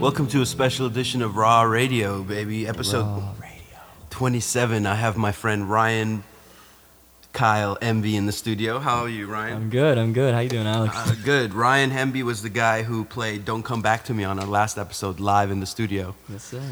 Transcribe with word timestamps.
Welcome 0.00 0.28
to 0.28 0.40
a 0.40 0.46
special 0.46 0.86
edition 0.86 1.20
of 1.20 1.36
Raw 1.36 1.60
Radio, 1.60 2.22
baby. 2.22 2.66
Episode 2.66 3.22
27. 4.08 4.86
I 4.86 4.94
have 4.94 5.18
my 5.18 5.30
friend 5.30 5.68
Ryan 5.70 6.24
Kyle 7.34 7.76
Hemby 7.76 8.14
in 8.14 8.24
the 8.24 8.32
studio. 8.32 8.78
How 8.78 9.00
are 9.00 9.08
you, 9.10 9.26
Ryan? 9.26 9.56
I'm 9.56 9.70
good. 9.70 9.98
I'm 9.98 10.14
good. 10.14 10.32
How 10.32 10.40
you 10.40 10.48
doing, 10.48 10.66
Alex? 10.66 10.96
Uh, 10.96 11.14
good. 11.22 11.52
Ryan 11.52 11.90
Hemby 11.90 12.22
was 12.22 12.40
the 12.42 12.48
guy 12.48 12.82
who 12.82 13.04
played 13.04 13.44
"Don't 13.44 13.62
Come 13.62 13.82
Back 13.82 14.04
to 14.04 14.14
Me" 14.14 14.24
on 14.24 14.38
our 14.38 14.46
last 14.46 14.78
episode 14.78 15.20
live 15.20 15.50
in 15.50 15.60
the 15.60 15.66
studio. 15.66 16.14
yes, 16.30 16.44
sir. 16.44 16.62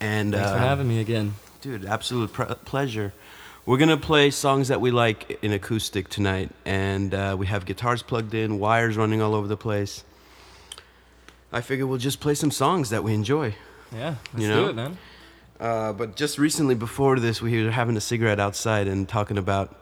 And 0.00 0.32
Thanks 0.34 0.48
uh, 0.48 0.54
for 0.54 0.58
having 0.58 0.88
me 0.88 1.00
again. 1.00 1.34
dude, 1.60 1.84
absolute 1.84 2.32
pre- 2.32 2.46
pleasure. 2.64 3.12
We're 3.64 3.78
gonna 3.78 3.96
play 3.96 4.32
songs 4.32 4.66
that 4.68 4.80
we 4.80 4.90
like 4.90 5.38
in 5.42 5.52
acoustic 5.52 6.08
tonight, 6.08 6.50
and 6.64 7.14
uh, 7.14 7.36
we 7.38 7.46
have 7.46 7.64
guitars 7.64 8.02
plugged 8.02 8.34
in, 8.34 8.58
wires 8.58 8.96
running 8.96 9.22
all 9.22 9.36
over 9.36 9.46
the 9.46 9.56
place. 9.56 10.02
I 11.52 11.60
figure 11.60 11.86
we'll 11.86 11.98
just 11.98 12.20
play 12.20 12.34
some 12.34 12.50
songs 12.50 12.90
that 12.90 13.04
we 13.04 13.12
enjoy. 13.14 13.54
Yeah, 13.94 14.16
let's 14.32 14.42
You 14.42 14.48
know? 14.48 14.64
do 14.64 14.70
it, 14.70 14.76
man. 14.76 14.98
Uh, 15.60 15.92
but 15.92 16.16
just 16.16 16.38
recently, 16.38 16.74
before 16.74 17.18
this, 17.20 17.40
we 17.42 17.62
were 17.64 17.70
having 17.70 17.96
a 17.96 18.00
cigarette 18.00 18.40
outside 18.40 18.88
and 18.88 19.08
talking 19.08 19.38
about 19.38 19.76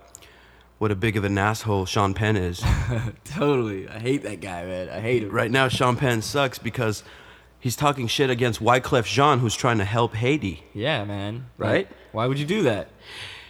what 0.79 0.91
a 0.91 0.95
big 0.97 1.17
of 1.17 1.25
an 1.25 1.39
asshole 1.39 1.87
Sean 1.87 2.13
Penn 2.13 2.37
is. 2.37 2.63
totally. 3.25 3.89
I 3.89 3.99
hate 3.99 4.23
that 4.25 4.41
guy, 4.41 4.65
man. 4.65 4.89
I 4.89 5.01
hate 5.01 5.23
him. 5.23 5.31
right 5.31 5.51
now, 5.51 5.69
Sean 5.69 5.97
Penn 5.97 6.23
sucks 6.23 6.59
because 6.59 7.03
he's 7.61 7.77
talking 7.77 8.09
shit 8.09 8.31
against 8.31 8.61
Wyclef 8.61 9.05
Jean, 9.05 9.39
who's 9.39 9.55
trying 9.55 9.79
to 9.79 9.85
help 9.85 10.15
Haiti. 10.15 10.65
Yeah, 10.75 11.05
man. 11.05 11.47
Right? 11.57 11.87
Like, 11.89 11.97
why 12.13 12.27
would 12.27 12.39
you 12.39 12.47
do 12.47 12.63
that? 12.63 12.89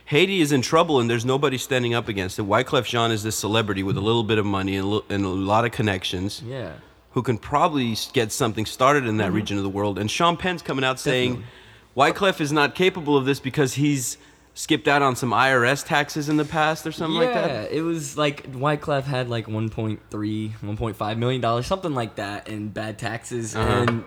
Haiti 0.04 0.40
is 0.40 0.50
in 0.52 0.60
trouble 0.60 0.98
and 1.00 1.08
there's 1.08 1.24
nobody 1.24 1.56
standing 1.56 1.94
up 1.94 2.08
against 2.08 2.38
it. 2.38 2.42
Wyclef 2.42 2.84
Jean 2.84 3.10
is 3.12 3.22
this 3.22 3.36
celebrity 3.36 3.82
with 3.84 3.96
a 3.96 4.00
little 4.00 4.24
bit 4.24 4.38
of 4.38 4.44
money 4.46 4.76
and 4.76 4.92
a, 4.92 5.00
and 5.14 5.24
a 5.24 5.28
lot 5.28 5.64
of 5.64 5.70
connections 5.72 6.42
Yeah. 6.44 6.72
Who 7.12 7.22
can 7.22 7.38
probably 7.38 7.96
get 8.12 8.32
something 8.32 8.64
started 8.66 9.06
in 9.06 9.16
that 9.18 9.32
region 9.32 9.56
of 9.56 9.62
the 9.62 9.68
world. 9.68 9.98
And 9.98 10.10
Sean 10.10 10.36
Penn's 10.36 10.62
coming 10.62 10.84
out 10.84 11.00
saying 11.00 11.42
Wyclef 11.96 12.40
is 12.40 12.52
not 12.52 12.74
capable 12.74 13.16
of 13.16 13.24
this 13.24 13.40
because 13.40 13.74
he's 13.74 14.16
skipped 14.54 14.88
out 14.88 15.02
on 15.02 15.16
some 15.16 15.30
IRS 15.30 15.86
taxes 15.86 16.28
in 16.28 16.36
the 16.36 16.44
past 16.44 16.86
or 16.86 16.92
something 16.92 17.20
yeah, 17.20 17.26
like 17.26 17.34
that. 17.34 17.50
Yeah, 17.72 17.78
it 17.78 17.82
was 17.82 18.16
like 18.16 18.50
Wyclef 18.52 19.04
had 19.04 19.28
like 19.28 19.46
1.3, 19.46 19.98
1.5 20.10 21.18
million 21.18 21.40
dollars, 21.40 21.66
something 21.66 21.94
like 21.94 22.16
that, 22.16 22.48
in 22.48 22.68
bad 22.68 22.98
taxes, 22.98 23.56
Uh-huh. 23.56 23.68
and 23.88 24.04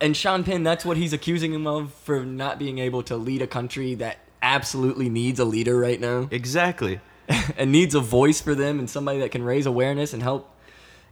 and 0.00 0.16
Sean 0.16 0.44
Penn, 0.44 0.62
that's 0.62 0.84
what 0.84 0.96
he's 0.96 1.12
accusing 1.12 1.52
him 1.52 1.66
of 1.66 1.92
for 1.92 2.24
not 2.24 2.58
being 2.58 2.78
able 2.78 3.02
to 3.04 3.16
lead 3.16 3.42
a 3.42 3.48
country 3.48 3.94
that 3.96 4.18
absolutely 4.42 5.08
needs 5.08 5.40
a 5.40 5.44
leader 5.44 5.76
right 5.76 6.00
now. 6.00 6.28
Exactly. 6.30 7.00
and 7.56 7.72
needs 7.72 7.96
a 7.96 8.00
voice 8.00 8.40
for 8.40 8.54
them 8.54 8.78
and 8.78 8.88
somebody 8.88 9.18
that 9.18 9.32
can 9.32 9.42
raise 9.42 9.66
awareness 9.66 10.12
and 10.12 10.22
help 10.22 10.54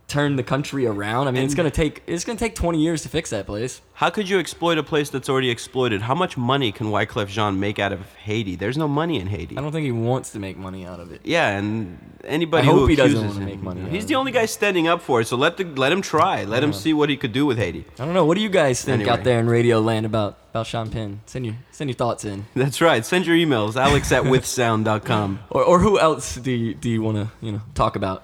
turn 0.09 0.37
the 0.37 0.43
country 0.43 0.87
around. 0.87 1.27
I 1.27 1.33
mean, 1.33 1.43
it's 1.45 1.55
gonna 1.55 1.71
take 1.71 2.03
it's 2.07 2.25
gonna 2.25 2.39
take 2.39 2.55
20 2.55 2.81
years 2.81 3.03
to 3.03 3.09
fix 3.09 3.31
that 3.31 3.47
place. 3.47 3.81
How 3.95 4.11
could 4.11 4.29
you 4.29 4.39
exploit 4.39 4.77
a 4.79 4.83
place 4.83 5.09
that's 5.11 5.29
already 5.29 5.51
exploited? 5.51 6.03
How 6.03 6.15
much 6.15 6.37
money 6.37 6.71
can 6.71 6.89
Wyclef 6.89 7.29
Jean 7.29 7.59
make 7.59 7.79
out 7.79 7.93
of 7.93 8.15
Haiti? 8.17 8.55
There's 8.55 8.77
no 8.77 8.87
money 8.87 9.19
in 9.19 9.27
Haiti. 9.27 9.57
I 9.57 9.61
don't 9.63 9.73
think 9.73 9.85
he 9.85 9.93
wants 9.93 10.31
to 10.33 10.39
make 10.39 10.57
money 10.59 10.85
out 10.87 11.01
of 11.01 11.13
it. 11.13 11.23
Yeah, 11.25 11.57
and 11.57 11.99
anybody 12.25 12.69
I 12.69 12.73
who 12.73 12.87
he 12.87 12.95
doesn't 12.95 13.27
wanna 13.27 13.41
make 13.41 13.63
money 13.63 13.83
out 13.83 13.89
He's 13.89 14.07
the 14.07 14.15
only 14.15 14.33
guy 14.33 14.47
standing 14.47 14.87
up 14.87 15.01
for 15.03 15.23
it. 15.23 15.27
So 15.27 15.37
let 15.37 15.57
the 15.57 15.65
let 15.65 15.93
him 15.93 16.03
try. 16.03 16.45
Let 16.45 16.63
him 16.63 16.73
see 16.73 16.93
what 16.93 17.09
he 17.09 17.17
could 17.17 17.33
do 17.33 17.45
with 17.47 17.59
Haiti. 17.59 17.85
I 17.99 18.05
don't 18.05 18.15
know. 18.15 18.25
What 18.25 18.37
do 18.37 18.43
you 18.43 18.51
guys 18.51 18.83
think 18.85 19.01
Anyway. 19.01 19.11
out 19.19 19.25
there 19.25 19.41
in 19.41 19.49
Radio 19.49 19.81
Land 19.81 20.07
about 20.07 20.39
about 20.51 20.67
Sean 20.67 20.91
Penn? 20.91 21.21
Send 21.27 21.47
your 21.47 21.57
send 21.73 21.91
your 21.91 21.97
thoughts 21.97 22.25
in. 22.25 22.47
That's 22.55 22.81
right. 22.81 23.05
Send 23.05 23.27
your 23.27 23.35
emails, 23.37 23.75
alex 23.77 24.13
at 24.13 24.23
withsound.com. 24.33 25.41
Or 25.51 25.65
or 25.65 25.79
who 25.81 25.99
else 25.99 26.37
do 26.37 26.51
you 26.53 26.75
do 26.75 26.89
you 26.91 27.03
want 27.03 27.17
to 27.17 27.31
you 27.45 27.53
know 27.53 27.63
talk 27.75 27.97
about 27.97 28.23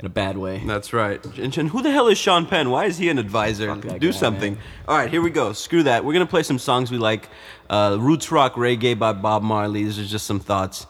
in 0.00 0.06
a 0.06 0.08
bad 0.08 0.36
way? 0.38 0.62
That's 0.64 0.92
right. 0.92 1.24
And, 1.38 1.56
and 1.58 1.68
who 1.70 1.82
the 1.82 1.90
hell 1.90 2.08
is 2.08 2.18
Sean 2.18 2.46
Penn? 2.46 2.70
Why 2.70 2.84
is 2.86 2.98
he 2.98 3.08
an 3.08 3.18
advisor? 3.18 3.74
Fuck 3.74 3.98
Do 3.98 4.12
guy, 4.12 4.18
something. 4.18 4.54
man. 4.54 4.62
All 4.86 4.96
right, 4.96 5.10
here 5.10 5.20
we 5.22 5.30
go. 5.30 5.52
Screw 5.52 5.82
that. 5.84 6.04
We're 6.04 6.12
gonna 6.12 6.26
play 6.26 6.42
some 6.42 6.58
songs 6.58 6.90
we 6.90 6.98
like. 6.98 7.28
Uh, 7.68 7.96
Roots 8.00 8.30
rock 8.30 8.54
reggae 8.54 8.98
by 8.98 9.12
Bob 9.12 9.42
Marley. 9.42 9.84
These 9.84 9.98
are 9.98 10.04
just 10.04 10.26
some 10.26 10.40
thoughts. 10.40 10.86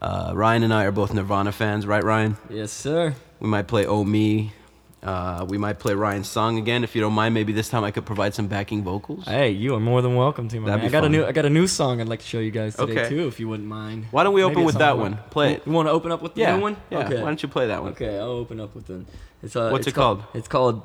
Uh, 0.00 0.32
Ryan 0.34 0.64
and 0.64 0.74
I 0.74 0.84
are 0.84 0.90
both 0.92 1.14
Nirvana 1.14 1.52
fans, 1.52 1.86
right, 1.86 2.02
Ryan? 2.02 2.36
Yes, 2.50 2.72
sir. 2.72 3.14
We 3.40 3.48
might 3.48 3.68
play 3.68 3.86
Oh 3.86 4.04
Me. 4.04 4.52
Uh, 5.02 5.44
we 5.48 5.58
might 5.58 5.80
play 5.80 5.94
Ryan's 5.94 6.28
song 6.28 6.58
again 6.58 6.84
if 6.84 6.94
you 6.94 7.00
don't 7.00 7.12
mind. 7.12 7.34
Maybe 7.34 7.52
this 7.52 7.68
time 7.68 7.82
I 7.82 7.90
could 7.90 8.06
provide 8.06 8.34
some 8.34 8.46
backing 8.46 8.84
vocals. 8.84 9.24
Hey, 9.24 9.50
you 9.50 9.74
are 9.74 9.80
more 9.80 10.00
than 10.00 10.14
welcome 10.14 10.46
to, 10.48 10.60
my 10.60 10.66
That'd 10.68 10.82
man. 10.82 10.90
be 10.90 10.96
I 10.96 11.00
got 11.00 11.04
fun. 11.04 11.14
a 11.14 11.18
new 11.18 11.24
I 11.26 11.32
got 11.32 11.44
a 11.44 11.50
new 11.50 11.66
song 11.66 12.00
I'd 12.00 12.08
like 12.08 12.20
to 12.20 12.26
show 12.26 12.38
you 12.38 12.52
guys 12.52 12.76
today 12.76 12.92
Okay. 13.00 13.08
too, 13.08 13.26
if 13.26 13.40
you 13.40 13.48
wouldn't 13.48 13.68
mind. 13.68 14.06
Why 14.12 14.22
don't 14.22 14.32
we 14.32 14.42
Maybe 14.42 14.52
open 14.52 14.64
with 14.64 14.78
that 14.78 14.96
one? 14.98 15.18
Play 15.30 15.54
it. 15.54 15.62
You 15.66 15.72
want 15.72 15.88
to 15.88 15.92
open 15.92 16.12
up 16.12 16.22
with 16.22 16.34
the 16.34 16.42
Yeah. 16.42 16.54
new 16.56 16.62
one? 16.62 16.76
Yeah. 16.90 16.98
Okay. 17.00 17.16
Why 17.20 17.24
don't 17.24 17.42
you 17.42 17.48
play 17.48 17.66
that 17.66 17.82
one? 17.82 17.92
Okay, 17.92 18.16
I'll 18.16 18.30
open 18.30 18.60
up 18.60 18.76
with 18.76 18.88
it. 18.90 19.04
It's 19.42 19.56
uh, 19.56 19.70
What's 19.70 19.88
it's 19.88 19.96
it 19.96 19.98
called? 19.98 20.22
It's 20.34 20.46
called 20.46 20.82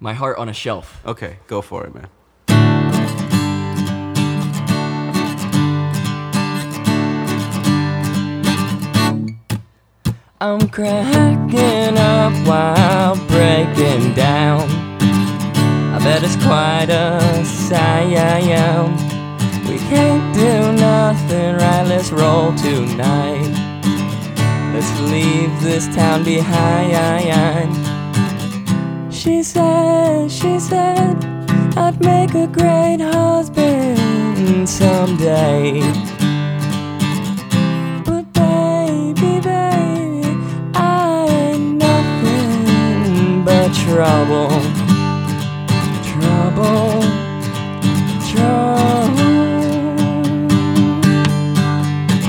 "My 0.00 0.14
Heart 0.14 0.38
on 0.38 0.48
a 0.48 0.54
Shelf." 0.54 1.02
Okay, 1.04 1.36
go 1.46 1.60
for 1.60 1.84
it, 1.84 1.94
man. 1.94 2.06
I'm 10.40 10.68
cracking 10.68 11.98
up 11.98 12.32
while 12.46 13.16
breaking 13.26 14.14
down. 14.14 14.70
I 15.92 15.98
bet 15.98 16.22
it's 16.22 16.36
quite 16.36 16.90
a 16.90 17.44
sight. 17.44 18.06
We 19.68 19.78
can't 19.78 20.32
do 20.32 20.72
nothing 20.80 21.56
right. 21.56 21.84
Let's 21.88 22.12
roll 22.12 22.54
tonight. 22.54 23.50
Let's 24.72 25.00
leave 25.10 25.60
this 25.60 25.88
town 25.92 26.22
behind. 26.22 27.74
She 29.12 29.42
said, 29.42 30.30
she 30.30 30.60
said, 30.60 31.16
I'd 31.76 31.98
make 32.00 32.36
a 32.36 32.46
great 32.46 33.00
husband 33.00 34.68
someday. 34.68 36.07
Trouble. 43.98 44.48
Trouble, 46.04 47.02
trouble. 48.30 49.18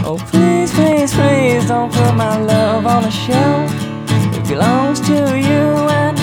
Oh, 0.03 0.18
please, 0.31 0.72
please, 0.74 1.13
please 1.13 1.68
don't 1.68 1.94
put 1.94 2.16
my 2.16 2.41
love 2.41 2.88
on 2.88 3.03
a 3.06 3.12
shelf. 3.12 3.72
It 4.35 4.47
belongs 4.47 5.00
to 5.02 5.13
you 5.13 5.66
and 6.02 6.18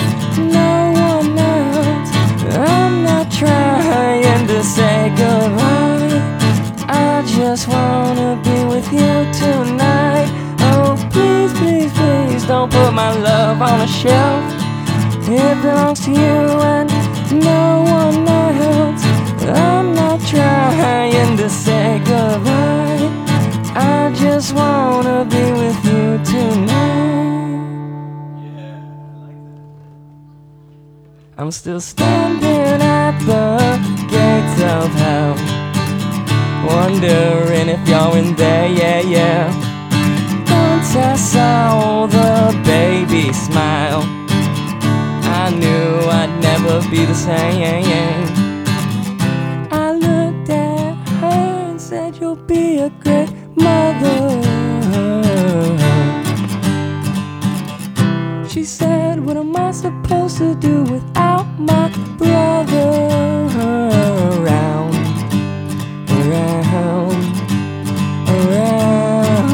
no 0.51 0.71
one 1.07 1.39
else. 1.39 2.11
I'm 2.53 3.05
not 3.05 3.31
trying 3.31 4.47
to 4.47 4.61
say 4.61 5.13
goodbye. 5.15 6.19
I 6.89 7.23
just 7.25 7.69
wanna 7.69 8.35
be 8.43 8.65
with 8.65 8.91
you 8.91 9.15
tonight. 9.41 10.27
Oh, 10.59 10.97
please, 11.13 11.53
please, 11.53 11.93
please 11.93 12.45
don't 12.45 12.69
put 12.69 12.91
my 12.91 13.13
love 13.13 13.61
on 13.61 13.79
a 13.79 13.87
shelf. 13.87 14.56
It 15.29 15.61
belongs 15.61 15.99
to 16.05 16.11
you 16.11 16.17
and 16.17 16.89
no 17.43 17.83
one 17.83 18.25
else. 18.25 19.03
I'm 19.43 19.93
not 19.93 20.21
trying 20.21 21.35
to 21.35 21.49
say 21.49 21.99
goodbye. 22.05 23.11
I 23.75 24.13
just 24.15 24.55
wanna 24.55 25.25
be 25.25 25.51
with 25.51 25.83
you 25.83 26.17
tonight. 26.23 26.87
I'm 31.37 31.51
still 31.51 31.81
standing 31.81 32.81
at 32.81 33.19
the 33.19 33.57
gates 34.07 34.61
of 34.75 34.93
hell. 35.03 35.35
Wondering 36.65 37.67
if 37.67 37.85
you're 37.85 38.17
in 38.17 38.33
there, 38.35 38.69
yeah, 38.69 39.01
yeah. 39.01 39.47
Once 40.49 40.95
I 40.95 41.15
saw 41.17 42.05
the 42.07 42.57
baby 42.63 43.33
smile, 43.33 44.16
Never 46.67 46.89
be 46.91 47.05
the 47.05 47.15
same. 47.15 48.27
I 49.71 49.93
looked 49.93 50.49
at 50.49 50.95
her 51.21 51.69
and 51.69 51.79
said, 51.81 52.17
You'll 52.17 52.35
be 52.35 52.79
a 52.79 52.89
great 52.89 53.31
mother. 53.55 54.19
She 58.49 58.65
said, 58.65 59.25
What 59.25 59.37
am 59.37 59.55
I 59.55 59.71
supposed 59.71 60.39
to 60.39 60.55
do 60.55 60.83
without 60.83 61.47
my 61.57 61.89
brother 62.17 62.89
around? 64.35 64.93
Around, 66.19 67.23
around. 68.35 69.51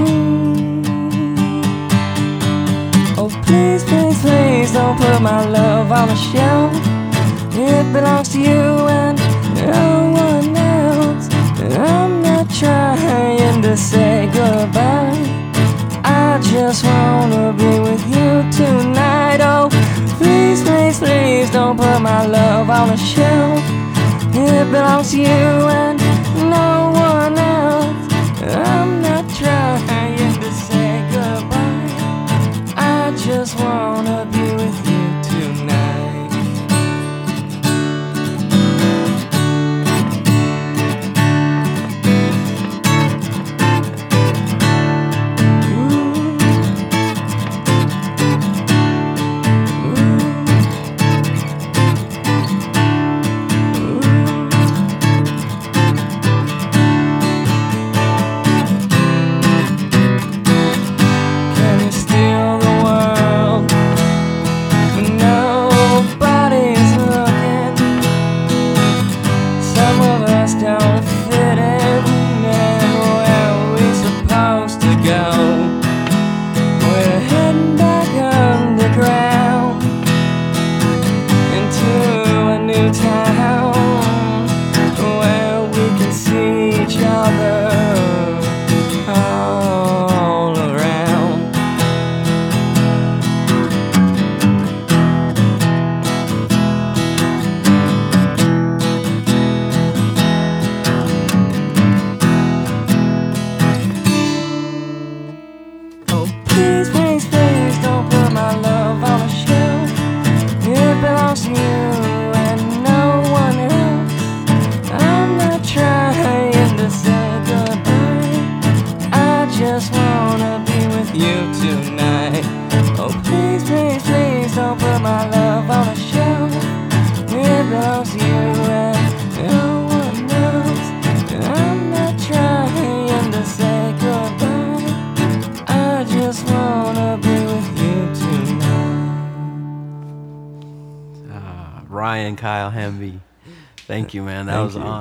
Oh, 3.20 3.30
please, 3.46 3.84
please, 3.84 4.20
please 4.20 4.74
don't 4.74 4.98
put 4.98 5.22
my 5.22 5.46
love 5.48 5.92
on 5.92 6.10
a 6.10 6.16
shelf. 6.16 6.83
You 8.36 8.42
and 8.50 9.20
no 9.56 10.12
one 10.12 10.58
else. 10.58 11.30
I'm 11.78 12.24
not 12.24 12.50
trying 12.50 13.62
to 13.62 13.78
say 13.78 14.26
goodbye. 14.34 15.14
I 16.04 16.40
just 16.42 16.84
wanna 16.84 17.54
be 17.54 17.80
with 17.80 18.04
you 18.08 18.30
tonight. 18.52 19.40
Oh, 19.40 19.70
please, 20.18 20.64
please, 20.64 20.98
please 20.98 21.52
don't 21.52 21.78
put 21.78 22.00
my 22.02 22.26
love 22.26 22.72
on 22.72 22.90
a 22.90 22.98
shelf. 22.98 23.62
It 24.34 24.66
belongs 24.72 25.12
to 25.12 25.20
you 25.20 25.28
and 25.28 26.00
no 26.50 26.92
one 26.92 27.38
else. 27.38 27.43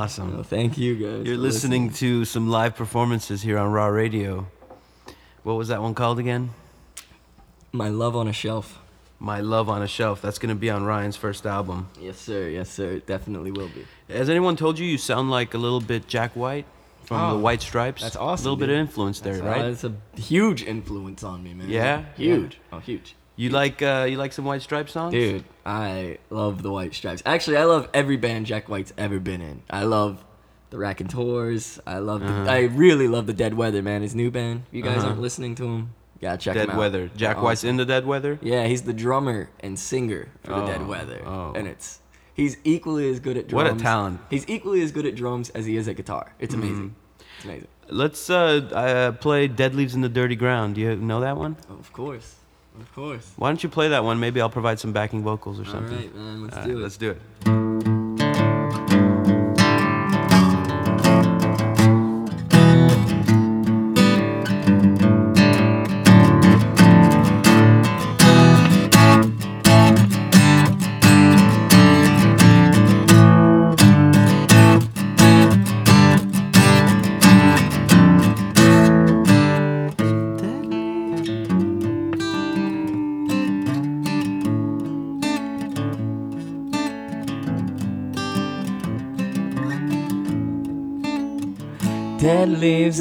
Awesome. 0.03 0.37
Oh, 0.39 0.43
thank 0.43 0.77
you 0.79 0.95
guys. 0.97 1.27
You're 1.27 1.37
for 1.37 1.43
listening 1.43 1.91
to 1.95 2.25
some 2.25 2.49
live 2.51 2.75
performances 2.77 3.43
here 3.43 3.57
on 3.59 3.71
Raw 3.73 3.87
Radio. 3.87 4.49
What 5.45 5.55
was 5.55 5.69
that 5.69 5.81
one 5.81 5.95
called 5.95 6.19
again? 6.19 6.51
My 7.73 7.89
love 7.89 8.17
on 8.17 8.27
a 8.29 8.33
shelf. 8.33 8.79
My 9.21 9.39
Love 9.41 9.69
on 9.69 9.83
a 9.83 9.87
Shelf. 9.87 10.21
That's 10.21 10.41
going 10.41 10.49
to 10.53 10.59
be 10.59 10.69
on 10.69 10.83
Ryan's 10.83 11.15
first 11.17 11.47
album. 11.47 11.89
Yes, 12.01 12.19
sir. 12.19 12.49
Yes, 12.49 12.69
sir. 12.69 12.91
It 12.95 13.07
definitely 13.07 13.53
will 13.53 13.69
be. 13.69 13.87
Has 14.13 14.29
anyone 14.29 14.57
told 14.57 14.81
you 14.81 14.85
you 14.85 14.99
sound 14.99 15.31
like 15.31 15.55
a 15.55 15.59
little 15.59 15.81
bit 15.81 16.09
Jack 16.09 16.35
White 16.35 16.65
from 17.05 17.19
the 17.19 17.35
Oh, 17.37 17.39
White 17.39 17.63
Stripes? 17.63 18.03
that's 18.03 18.17
awesome. 18.17 18.43
A 18.45 18.51
little 18.51 18.57
bit 18.57 18.69
of 18.71 18.75
influence 18.81 19.21
there, 19.21 19.35
That's, 19.35 19.45
right? 19.47 19.61
uh, 19.65 19.69
it's 19.69 19.85
a 19.85 19.93
huge 20.21 20.65
influence 20.65 21.23
on 21.23 21.45
me, 21.45 21.55
man. 21.55 21.69
Yeah? 21.71 22.03
Huge. 22.17 22.59
Oh, 22.73 22.81
huge. 22.81 23.15
you 23.37 23.51
like 23.51 23.81
uh, 23.81 24.07
you 24.11 24.17
like 24.17 24.33
some 24.33 24.45
White 24.45 24.63
Stripes 24.63 24.91
songs? 24.91 25.13
Dude, 25.15 25.45
I 25.65 26.19
love 26.31 26.63
the 26.63 26.71
White 26.73 26.95
Stripes. 26.95 27.23
Actually, 27.25 27.57
I 27.59 27.65
love 27.65 27.89
every 27.95 28.17
band 28.17 28.47
Jack 28.47 28.69
White's 28.69 28.93
ever 28.99 29.19
been 29.21 29.41
in. 29.41 29.63
I 29.71 29.85
love 29.85 30.25
the 30.71 30.79
Raconteurs. 30.79 31.79
I 31.87 31.99
love. 31.99 32.23
Uh-huh. 32.23 32.45
The, 32.45 32.51
I 32.51 32.61
really 32.63 33.09
love 33.09 33.27
the 33.27 33.33
Dead 33.33 33.55
Weather, 33.55 33.83
man. 33.83 34.03
His 34.03 34.15
new 34.15 34.31
band. 34.31 34.65
If 34.69 34.75
you 34.75 34.83
guys 34.83 34.99
Uh-huh. 34.99 35.09
aren't 35.09 35.21
listening 35.21 35.55
to 35.57 35.65
him, 35.65 35.95
yeah, 36.21 36.37
check 36.37 36.55
Dead 36.55 36.65
him 36.65 36.71
out. 36.73 36.79
Weather. 36.79 37.11
Jack 37.17 37.37
They're 37.37 37.45
White's 37.45 37.65
in 37.65 37.77
the 37.77 37.85
Dead 37.85 38.07
Weather? 38.07 38.39
Yeah, 38.43 38.67
he's 38.67 38.83
the 38.83 38.93
drummer 38.93 39.51
and 39.61 39.79
singer 39.79 40.29
for 40.45 40.53
the 40.55 40.67
Dead 40.67 40.81
Oh, 40.83 40.87
Weather, 40.87 41.23
oh. 41.27 41.53
and 41.55 41.69
it's 41.69 42.01
he's 42.35 42.57
equally 42.65 43.09
as 43.11 43.21
good 43.21 43.37
at 43.37 43.49
drums. 43.49 43.71
What 43.71 43.81
a 43.81 43.83
talent. 43.83 44.17
Mm-hmm. 44.19 44.27
He's 44.31 44.49
equally 44.49 44.83
as 44.83 44.91
good 44.93 45.07
at 45.07 45.15
drums 45.15 45.51
as 45.51 45.67
he 45.67 45.77
is 45.77 45.87
at 45.89 45.97
guitar. 45.97 46.35
It's 46.39 46.55
amazing. 46.55 46.95
It's 47.37 47.45
amazing. 47.45 47.69
Let's 47.89 48.31
uh, 48.31 48.37
uh, 48.73 49.13
play 49.13 49.49
Dead 49.49 49.75
Leaves 49.75 49.95
in 49.95 50.01
the 50.01 50.09
Dirty 50.09 50.37
Ground. 50.37 50.77
Do 50.77 50.81
you 50.81 50.97
know 50.97 51.21
that 51.21 51.37
one? 51.37 51.57
Oh, 51.69 51.75
of 51.75 51.93
course, 51.93 52.37
of 52.81 52.95
course. 52.95 53.33
Why 53.37 53.49
don't 53.51 53.63
you 53.63 53.69
play 53.69 53.89
that 53.89 54.05
one? 54.05 54.21
Maybe 54.21 54.41
I'll 54.41 54.51
provide 54.51 54.79
some 54.81 54.93
backing 54.93 55.23
vocals 55.23 55.59
or 55.59 55.65
All 55.65 55.71
something. 55.73 55.97
right, 55.97 56.15
man. 56.15 56.43
Let's 56.43 56.57
All 56.57 56.65
do 56.65 56.71
right, 56.71 56.79
it. 56.79 56.83
Let's 56.83 56.97
do 56.97 57.11
it. 57.11 57.72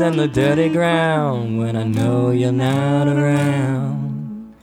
And 0.02 0.18
the 0.18 0.28
dirty 0.28 0.68
ground 0.68 1.60
when 1.60 1.76
I 1.76 1.84
know 1.84 2.32
you're 2.32 2.52
not 2.52 3.08
around. 3.08 4.56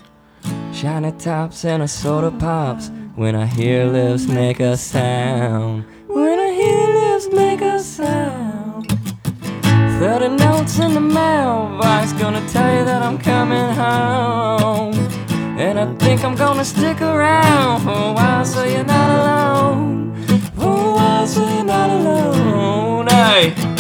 Shiny 0.72 1.12
tops 1.12 1.64
and 1.64 1.82
a 1.82 1.88
soda 1.88 2.30
pops 2.30 2.90
when 3.14 3.36
I 3.36 3.46
hear 3.46 3.84
lips 3.84 4.26
make 4.26 4.58
a 4.58 4.76
sound. 4.76 5.84
When 6.08 6.38
I 6.40 6.50
hear 6.52 6.86
lips 6.98 7.28
make 7.32 7.60
a 7.60 7.78
sound. 7.78 8.90
Thirty 10.00 10.28
notes 10.28 10.78
in 10.80 10.94
the 10.94 11.00
mailbox 11.00 12.12
gonna 12.14 12.44
tell 12.48 12.76
you 12.76 12.84
that 12.84 13.02
I'm 13.02 13.18
coming 13.18 13.74
home. 13.74 14.94
And 15.56 15.78
I 15.78 15.86
think 15.96 16.24
I'm 16.24 16.34
gonna 16.34 16.64
stick 16.64 17.00
around 17.00 17.82
for 17.82 17.90
a 17.90 18.12
while 18.12 18.44
so 18.44 18.64
you're 18.64 18.84
not 18.84 19.10
alone. 19.18 20.24
For 20.56 20.64
a 20.64 20.92
while 20.98 21.26
so 21.26 21.48
you're 21.48 21.64
not 21.64 21.90
alone. 21.90 23.06
Hey. 23.06 23.77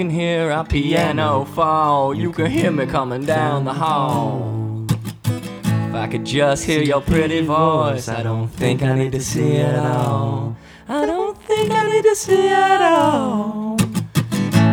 Can 0.00 0.08
hear 0.08 0.50
a 0.50 0.64
piano 0.64 1.44
fall. 1.44 2.14
You 2.14 2.32
can 2.32 2.50
hear 2.50 2.70
me 2.70 2.86
coming 2.86 3.26
down 3.26 3.66
the 3.66 3.74
hall. 3.74 4.86
If 5.26 5.94
I 5.94 6.08
could 6.10 6.24
just 6.24 6.64
hear 6.64 6.82
your 6.82 7.02
pretty 7.02 7.42
voice, 7.42 8.08
I 8.08 8.22
don't 8.22 8.48
think 8.48 8.82
I 8.82 8.94
need 8.94 9.12
to 9.12 9.20
see 9.20 9.56
it 9.56 9.74
at 9.74 9.84
all. 9.84 10.56
I 10.88 11.04
don't 11.04 11.36
think 11.42 11.70
I 11.70 11.86
need 11.90 12.04
to 12.04 12.16
see 12.16 12.46
it 12.46 12.52
at 12.52 12.80
all. 12.80 13.76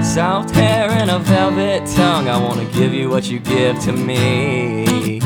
Soft 0.02 0.56
hair 0.56 0.90
and 0.92 1.12
a 1.12 1.20
velvet 1.20 1.86
tongue, 1.88 2.30
I 2.30 2.42
wanna 2.42 2.64
give 2.72 2.94
you 2.94 3.10
what 3.10 3.30
you 3.30 3.40
give 3.40 3.78
to 3.82 3.92
me. 3.92 5.20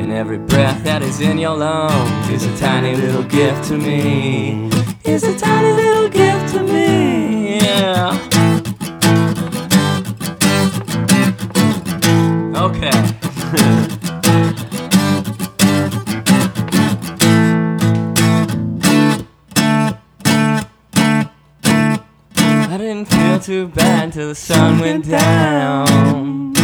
And 0.00 0.10
every 0.10 0.38
breath 0.38 0.82
that 0.82 1.02
is 1.02 1.20
in 1.20 1.38
your 1.38 1.56
lungs 1.56 2.30
is 2.30 2.44
a 2.44 2.56
tiny 2.58 2.96
little 2.96 3.22
gift 3.22 3.68
to 3.68 3.78
me. 3.78 4.68
Is 5.04 5.22
a 5.22 5.38
tiny 5.38 5.72
little 5.72 6.08
gift 6.08 6.52
to 6.54 6.64
me. 6.64 7.60
Yeah. 7.60 8.55
Okay. 12.56 12.88
I 22.68 22.78
didn't 22.78 23.06
feel 23.06 23.38
too 23.40 23.68
bad 23.68 24.14
till 24.14 24.28
the 24.28 24.34
sun 24.34 24.78
went 24.78 25.06
down. 25.06 26.54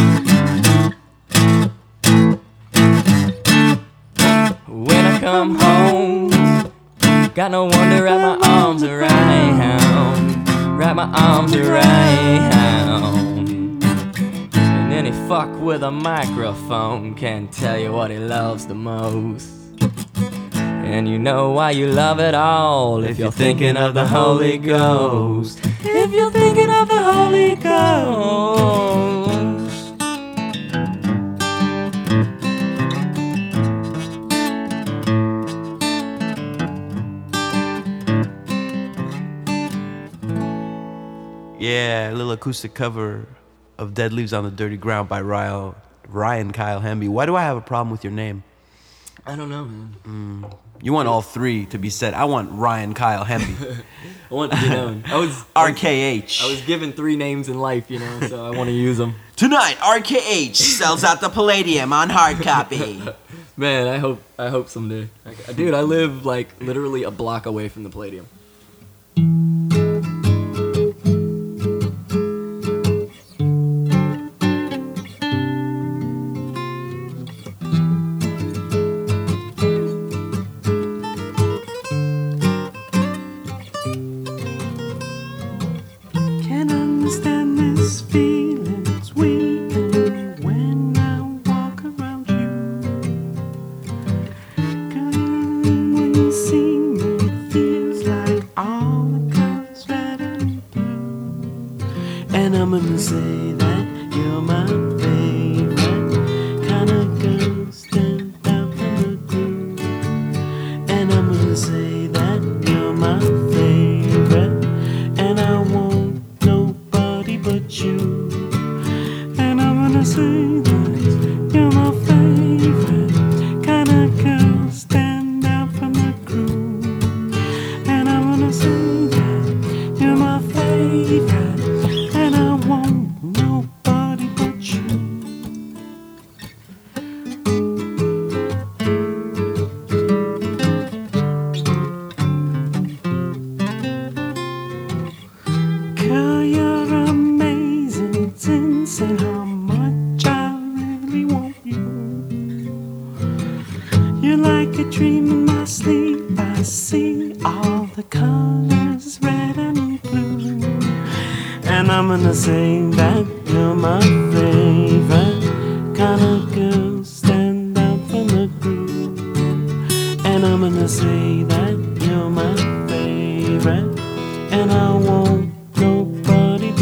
When 4.67 5.05
I 5.05 5.19
come 5.19 5.55
home, 5.55 6.29
got 7.35 7.51
no 7.51 7.65
one 7.65 7.89
to 7.91 8.01
wrap 8.01 8.39
my 8.41 8.47
arms 8.47 8.81
around. 8.81 10.47
Wrap 10.75 10.95
my 10.95 11.11
arms 11.13 11.55
around. 11.55 13.32
He 15.05 15.11
fuck 15.27 15.49
with 15.59 15.83
a 15.83 15.91
microphone, 15.91 17.13
can't 17.13 17.51
tell 17.51 17.77
you 17.77 17.91
what 17.91 18.09
he 18.09 18.19
loves 18.19 18.67
the 18.67 18.73
most. 18.73 19.49
And 20.61 21.09
you 21.09 21.19
know 21.19 21.51
why 21.51 21.71
you 21.71 21.87
love 21.87 22.21
it 22.21 22.33
all 22.33 23.03
if 23.03 23.19
you're 23.19 23.29
thinking 23.29 23.75
of 23.75 23.95
the 23.95 24.07
Holy 24.07 24.57
Ghost. 24.57 25.59
If 25.81 26.13
you're 26.13 26.31
thinking 26.31 26.69
of 26.69 26.87
the 26.87 27.03
Holy 27.03 27.55
Ghost. 27.55 29.03
Yeah, 41.59 42.09
a 42.09 42.13
little 42.13 42.31
acoustic 42.31 42.73
cover 42.73 43.27
of 43.83 43.93
Dead 43.93 44.13
Leaves 44.13 44.33
on 44.33 44.43
the 44.43 44.49
Dirty 44.51 44.77
Ground 44.77 45.07
by 45.09 45.21
Ryan, 45.21 45.75
Ryan 46.07 46.51
Kyle 46.51 46.81
Hemby. 46.81 47.07
Why 47.09 47.25
do 47.25 47.35
I 47.35 47.43
have 47.43 47.57
a 47.57 47.61
problem 47.61 47.91
with 47.91 48.03
your 48.03 48.13
name? 48.13 48.43
I 49.25 49.35
don't 49.35 49.49
know, 49.49 49.65
man. 49.65 49.95
Mm. 50.05 50.57
You 50.81 50.91
want 50.91 51.07
all 51.07 51.21
three 51.21 51.65
to 51.67 51.77
be 51.77 51.89
said. 51.89 52.13
I 52.13 52.25
want 52.25 52.51
Ryan 52.51 52.93
Kyle 52.93 53.23
Hemby. 53.23 53.83
I 54.31 54.33
want 54.33 54.51
to 54.51 54.59
be 54.61 54.69
known. 54.69 55.03
I 55.07 55.17
was 55.17 55.31
RKH. 55.55 56.43
I 56.43 56.47
was 56.49 56.61
given 56.61 56.91
three 56.91 57.15
names 57.15 57.47
in 57.47 57.59
life, 57.59 57.89
you 57.89 57.99
know, 57.99 58.21
so 58.27 58.45
I 58.45 58.49
want 58.57 58.67
to 58.69 58.73
use 58.73 58.97
them. 58.97 59.15
Tonight, 59.35 59.75
RKH 59.77 60.55
sells 60.55 61.03
out 61.03 61.21
the 61.21 61.29
Palladium 61.29 61.93
on 61.93 62.09
hard 62.09 62.41
copy. 62.41 63.01
Man, 63.57 63.87
I 63.87 63.97
hope 63.97 64.21
I 64.37 64.49
hope 64.49 64.67
someday. 64.67 65.09
I- 65.25 65.53
Dude, 65.53 65.73
I 65.73 65.81
live 65.81 66.25
like 66.25 66.59
literally 66.61 67.03
a 67.03 67.11
block 67.11 67.45
away 67.45 67.69
from 67.69 67.83
the 67.83 67.89
Palladium. 67.89 68.27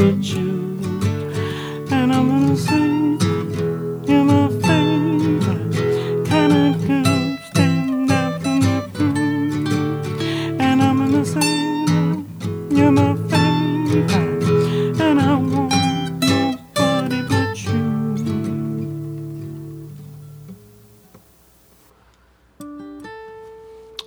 But 0.02 0.24
you. 0.24 0.50
And 1.92 2.12
I'm 2.12 2.28
gonna 2.28 2.58
say 2.58 2.88
you're 4.12 4.24
my 4.24 4.48
favorite 4.66 6.26
kind 6.26 6.54
of 6.54 6.88
girl. 6.88 7.38
Stand 7.52 8.12
out 8.12 8.42
from 8.42 8.62
the 8.62 8.90
group. 8.96 10.60
And 10.60 10.82
I'm 10.82 10.98
gonna 10.98 11.24
say 11.24 11.50
you're 12.76 12.92
my 12.92 13.14
favorite. 13.30 15.00
And 15.00 15.22
I 15.22 15.36
want 15.36 15.72
nobody 16.24 17.22
but 17.30 17.64
you. 17.64 17.80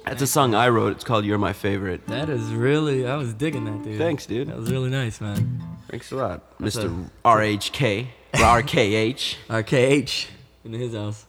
That's 0.06 0.22
a 0.22 0.26
song 0.26 0.56
I 0.56 0.68
wrote. 0.70 0.90
It's 0.94 1.04
called 1.04 1.24
You're 1.24 1.38
My 1.38 1.52
Favorite. 1.52 2.04
That 2.08 2.28
is 2.28 2.52
really 2.52 3.06
I 3.06 3.14
was 3.14 3.32
digging 3.32 3.64
that, 3.66 3.84
dude. 3.84 3.96
Thanks, 3.98 4.26
dude. 4.26 4.48
That 4.48 4.56
was 4.56 4.72
really 4.72 4.90
nice, 4.90 5.20
man. 5.20 5.60
Thanks 5.94 6.10
a 6.10 6.16
lot, 6.16 6.42
That's 6.58 6.74
Mr. 6.74 7.08
RHK, 7.24 8.08
RKH, 8.32 9.36
RKH 9.48 10.26
in 10.64 10.72
his 10.72 10.92
house. 10.92 11.24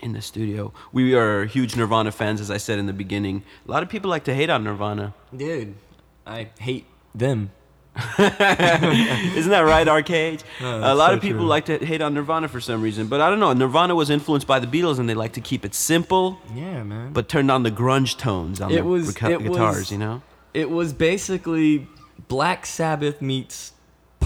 in 0.00 0.14
the 0.14 0.22
studio. 0.22 0.72
We 0.90 1.14
are 1.14 1.44
huge 1.44 1.76
Nirvana 1.76 2.10
fans, 2.12 2.40
as 2.40 2.50
I 2.50 2.56
said 2.56 2.78
in 2.78 2.86
the 2.86 2.94
beginning. 2.94 3.42
A 3.68 3.70
lot 3.70 3.82
of 3.82 3.90
people 3.90 4.08
like 4.08 4.24
to 4.24 4.34
hate 4.34 4.48
on 4.48 4.64
Nirvana. 4.64 5.12
Dude, 5.36 5.74
I 6.26 6.48
hate 6.58 6.86
them. 7.14 7.50
Isn't 8.18 9.50
that 9.50 9.64
right, 9.66 9.86
RKH? 9.86 10.42
Oh, 10.62 10.94
a 10.94 10.94
lot 10.94 11.10
so 11.10 11.16
of 11.16 11.20
people 11.20 11.40
true. 11.40 11.46
like 11.48 11.66
to 11.66 11.76
hate 11.84 12.00
on 12.00 12.14
Nirvana 12.14 12.48
for 12.48 12.58
some 12.62 12.80
reason, 12.80 13.08
but 13.08 13.20
I 13.20 13.28
don't 13.28 13.38
know. 13.38 13.52
Nirvana 13.52 13.94
was 13.94 14.08
influenced 14.08 14.46
by 14.46 14.58
the 14.60 14.66
Beatles, 14.66 14.98
and 14.98 15.06
they 15.10 15.14
like 15.14 15.34
to 15.34 15.42
keep 15.42 15.62
it 15.66 15.74
simple, 15.74 16.38
Yeah, 16.54 16.82
man. 16.84 17.12
but 17.12 17.28
turned 17.28 17.50
on 17.50 17.64
the 17.64 17.70
grunge 17.70 18.16
tones 18.16 18.62
on 18.62 18.70
It 18.70 18.76
the 18.76 18.84
was- 18.84 19.12
gu- 19.12 19.26
it 19.32 19.42
guitars. 19.42 19.76
was- 19.76 19.92
you 19.92 19.98
know? 19.98 20.22
it 20.54 20.70
was 20.70 20.94
basically 20.94 21.86
Black 22.28 22.64
Sabbath 22.64 23.20
meets 23.20 23.72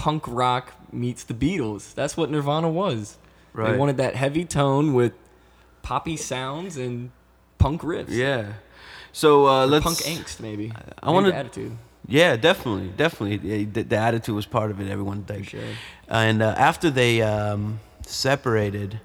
punk 0.01 0.23
rock 0.27 0.73
meets 0.91 1.23
the 1.23 1.35
Beatles. 1.35 1.93
That's 1.93 2.17
what 2.17 2.31
Nirvana 2.31 2.67
was. 2.69 3.19
They 3.53 3.77
wanted 3.77 3.97
that 3.97 4.15
heavy 4.15 4.45
tone 4.45 4.95
with 4.95 5.13
poppy 5.83 6.17
sounds 6.17 6.75
and 6.75 7.11
punk 7.59 7.83
riffs. 7.83 8.09
Yeah. 8.09 8.53
So 9.11 9.45
uh, 9.47 9.67
let's 9.67 9.85
punk 9.85 9.97
angst 9.99 10.39
maybe. 10.39 10.71
I 11.03 11.05
Maybe 11.05 11.13
wanna- 11.13 11.29
attitude. 11.35 11.77
Yeah, 12.07 12.35
definitely, 12.35 12.87
definitely. 12.97 13.65
The, 13.65 13.83
the 13.83 13.95
attitude 13.95 14.33
was 14.33 14.47
part 14.47 14.71
of 14.71 14.81
it. 14.81 14.89
Everyone 14.89 15.23
like, 15.29 15.49
sure. 15.49 15.61
and 16.09 16.41
uh, 16.41 16.55
after 16.57 16.89
they 16.89 17.21
um, 17.21 17.79
separated, 18.01 18.99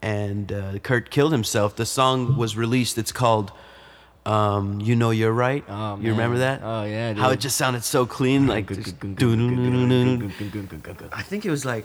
and 0.00 0.50
uh, 0.50 0.78
Kurt 0.78 1.10
killed 1.10 1.32
himself, 1.32 1.76
the 1.76 1.84
song 1.84 2.38
was 2.38 2.56
released. 2.56 2.96
It's 2.96 3.12
called 3.12 3.52
um, 4.26 4.80
"You 4.80 4.96
Know 4.96 5.10
You're 5.10 5.32
Right." 5.32 5.64
Oh, 5.68 5.98
you 6.00 6.10
remember 6.10 6.38
that? 6.38 6.60
Oh 6.62 6.84
yeah. 6.84 7.14
How 7.14 7.30
it 7.30 7.40
just 7.40 7.56
sounded 7.56 7.84
so 7.84 8.06
clean, 8.06 8.46
like. 8.46 8.70
I 11.12 11.22
think 11.22 11.46
it 11.46 11.50
was 11.50 11.64
like. 11.64 11.84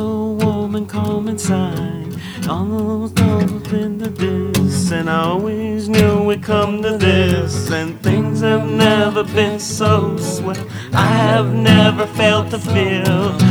Warm 0.00 0.74
and 0.76 0.88
calm 0.88 1.28
inside. 1.28 2.14
Almost 2.48 3.20
over 3.20 3.76
into 3.76 4.08
this, 4.08 4.90
and 4.92 5.10
I 5.10 5.24
always 5.24 5.88
knew 5.88 6.24
we'd 6.24 6.42
come 6.42 6.82
to 6.82 6.96
this. 6.96 7.70
And 7.70 8.00
things 8.00 8.40
have 8.40 8.66
never 8.68 9.24
been 9.24 9.60
so 9.60 10.16
swell. 10.16 10.56
I 10.92 11.06
have 11.06 11.52
never 11.52 12.06
felt 12.06 12.52
a 12.54 12.58
feel. 12.58 13.49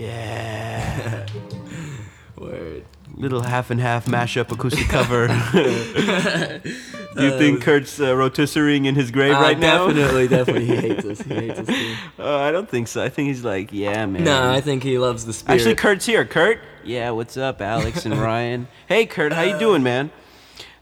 Yeah. 0.00 1.26
Word. 2.38 2.84
Little 3.16 3.42
half 3.42 3.70
and 3.70 3.78
half 3.80 4.06
mashup 4.06 4.50
acoustic 4.50 4.88
cover. 4.88 5.26
Do 7.16 7.24
you 7.24 7.36
think 7.38 7.60
Kurt's 7.60 8.00
uh, 8.00 8.16
rotisserie 8.16 8.76
in 8.76 8.94
his 8.94 9.10
grave 9.10 9.34
Uh, 9.34 9.40
right 9.40 9.58
now? 9.58 9.88
Definitely, 9.88 10.28
definitely. 10.28 10.64
He 10.66 10.76
hates 10.76 11.04
us. 11.04 11.20
He 11.20 11.34
hates 11.34 11.58
us 11.60 11.66
too. 11.66 11.94
Uh, 12.18 12.38
I 12.38 12.50
don't 12.50 12.68
think 12.68 12.88
so. 12.88 13.02
I 13.02 13.10
think 13.10 13.28
he's 13.28 13.44
like, 13.44 13.72
yeah, 13.72 14.06
man. 14.06 14.24
No, 14.24 14.50
I 14.50 14.60
think 14.62 14.82
he 14.82 14.96
loves 14.98 15.26
the 15.26 15.32
spirit. 15.34 15.56
Actually, 15.56 15.74
Kurt's 15.74 16.06
here. 16.06 16.24
Kurt? 16.24 16.60
Yeah, 16.82 17.10
what's 17.10 17.36
up, 17.36 17.60
Alex 17.60 18.06
and 18.06 18.14
Ryan? 18.16 18.68
Hey, 18.88 19.04
Kurt, 19.04 19.32
how 19.34 19.42
you 19.42 19.58
doing, 19.58 19.82
man? 19.82 20.10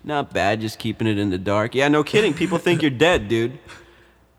Not 0.04 0.32
bad, 0.32 0.60
just 0.60 0.78
keeping 0.78 1.08
it 1.08 1.18
in 1.18 1.30
the 1.30 1.38
dark. 1.38 1.74
Yeah, 1.74 1.88
no 1.88 2.04
kidding. 2.04 2.34
People 2.34 2.58
think 2.58 2.82
you're 2.82 2.90
dead, 2.90 3.26
dude. 3.28 3.58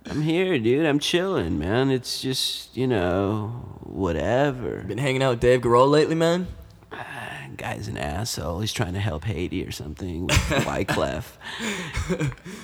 I'm 0.10 0.22
here, 0.22 0.58
dude. 0.58 0.86
I'm 0.86 1.00
chilling, 1.00 1.60
man. 1.60 1.92
It's 1.92 2.22
just, 2.22 2.76
you 2.76 2.88
know, 2.88 3.48
whatever. 3.84 4.82
been 4.84 4.98
hanging 4.98 5.22
out 5.22 5.32
with 5.32 5.40
Dave 5.40 5.62
Grohl 5.62 5.90
lately, 5.90 6.16
man. 6.16 6.48
Guy's 7.58 7.88
an 7.88 7.98
asshole. 7.98 8.60
He's 8.62 8.74
trying 8.74 8.94
to 8.94 9.00
help 9.00 9.26
Haiti 9.26 9.64
or 9.66 9.72
something 9.72 10.28
with 10.28 10.36
Wyclef. 10.66 11.24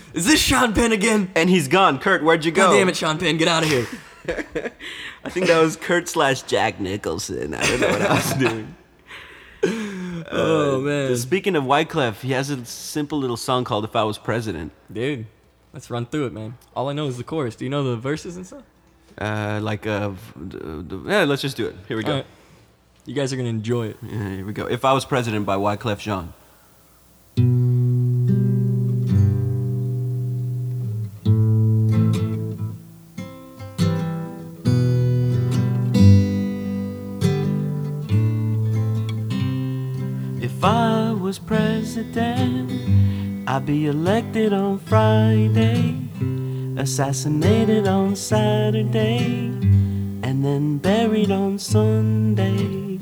Is 0.14 0.26
this 0.26 0.40
Sean 0.42 0.74
Penn 0.74 0.92
again? 0.92 1.32
And 1.36 1.50
he's 1.50 1.68
gone. 1.68 2.00
Kurt, 2.00 2.24
where'd 2.24 2.46
you 2.46 2.52
go? 2.52 2.68
God 2.68 2.78
damn 2.78 2.90
it, 2.90 2.96
Sean 2.96 3.18
Penn, 3.18 3.38
get 3.38 3.48
out 3.48 3.64
of 3.64 3.70
here. 3.70 3.86
I 5.24 5.30
think 5.30 5.48
that 5.48 5.62
was 5.62 5.76
Kurt 5.76 6.08
slash 6.08 6.42
Jack 6.44 6.80
Nicholson. 6.80 7.54
I 7.54 7.62
don't 7.66 7.80
know 7.82 7.90
what 7.90 8.02
I 8.02 8.14
was 8.16 8.34
doing. 8.40 8.76
oh 10.32 10.82
man, 10.82 11.16
Speaking 11.18 11.56
of 11.56 11.64
Wyclef, 11.64 12.22
he 12.22 12.32
has 12.32 12.50
a 12.50 12.66
simple 12.66 13.20
little 13.20 13.38
song 13.38 13.64
called 13.66 13.84
"If 13.84 13.96
I 13.96 14.04
Was 14.04 14.18
President." 14.18 14.72
dude, 14.92 15.26
let's 15.76 15.92
run 15.92 16.08
through 16.08 16.26
it, 16.28 16.34
man. 16.34 16.58
All 16.76 16.90
I 16.90 16.94
know 16.94 17.06
is 17.06 17.18
the 17.18 17.24
chorus. 17.24 17.56
Do 17.56 17.66
you 17.66 17.70
know 17.70 17.84
the 17.84 17.98
verses 17.98 18.36
and 18.38 18.48
stuff? 18.48 18.64
Uh, 19.20 19.60
like 19.62 19.86
uh, 19.86 20.10
v- 20.10 20.46
d- 20.48 20.58
d- 20.88 21.02
yeah. 21.06 21.24
Let's 21.26 21.42
just 21.44 21.56
do 21.56 21.68
it. 21.68 21.76
Here 21.88 21.96
we 21.98 22.04
go. 22.04 22.12
Alright. 22.12 22.26
You 23.06 23.14
guys 23.14 23.32
are 23.32 23.38
gonna 23.38 23.50
enjoy 23.50 23.88
it. 23.90 23.98
Yeah, 24.02 24.30
here 24.38 24.46
we 24.46 24.52
go. 24.54 24.66
"If 24.66 24.84
I 24.84 24.92
Was 24.94 25.06
President" 25.06 25.46
by 25.46 25.58
Wyclef 25.58 26.00
Jean. 26.00 26.34
If 40.42 40.64
I 40.64 41.12
was 41.14 41.40
president, 41.40 42.45
I'd 43.56 43.66
be 43.66 43.86
elected 43.86 44.52
on 44.52 44.80
Friday, 44.80 45.96
assassinated 46.76 47.88
on 47.88 48.18
Saturday, 48.18 49.48
and 50.24 50.44
then 50.44 50.78
buried 50.78 51.32
on 51.32 51.58
Sunday. 51.58 53.00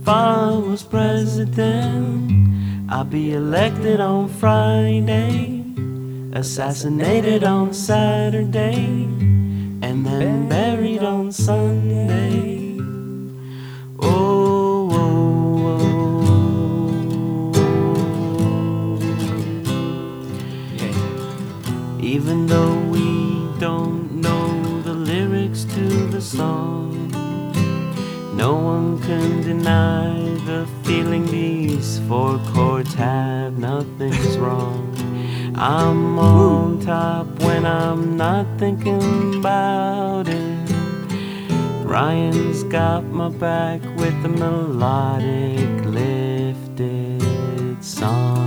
If 0.00 0.08
I 0.08 0.56
was 0.56 0.82
president, 0.82 2.90
I'd 2.90 3.10
be 3.10 3.34
elected 3.34 4.00
on 4.00 4.28
Friday, 4.28 5.62
assassinated 6.32 7.44
on 7.44 7.74
Saturday, 7.74 9.04
and 9.82 10.06
then 10.06 10.48
buried 10.48 11.02
on 11.02 11.32
Sunday. 11.32 12.78
Oh, 14.00 14.47
Even 22.08 22.46
though 22.46 22.80
we 22.88 23.02
don't 23.60 24.22
know 24.22 24.80
the 24.80 24.94
lyrics 24.94 25.64
to 25.64 26.06
the 26.06 26.22
song, 26.22 27.10
no 28.34 28.54
one 28.54 28.98
can 29.02 29.42
deny 29.42 30.14
the 30.46 30.66
feeling 30.84 31.26
these 31.26 31.98
four 32.08 32.38
chords 32.54 32.94
have. 32.94 33.58
Nothing's 33.58 34.38
wrong. 34.38 34.90
I'm 35.54 36.18
on 36.18 36.80
top 36.80 37.26
when 37.40 37.66
I'm 37.66 38.16
not 38.16 38.46
thinking 38.58 39.40
about 39.40 40.28
it. 40.28 40.70
Ryan's 41.84 42.62
got 42.62 43.04
my 43.04 43.28
back 43.28 43.82
with 43.98 44.14
a 44.24 44.28
melodic 44.28 45.84
lifted 45.84 47.84
song. 47.84 48.37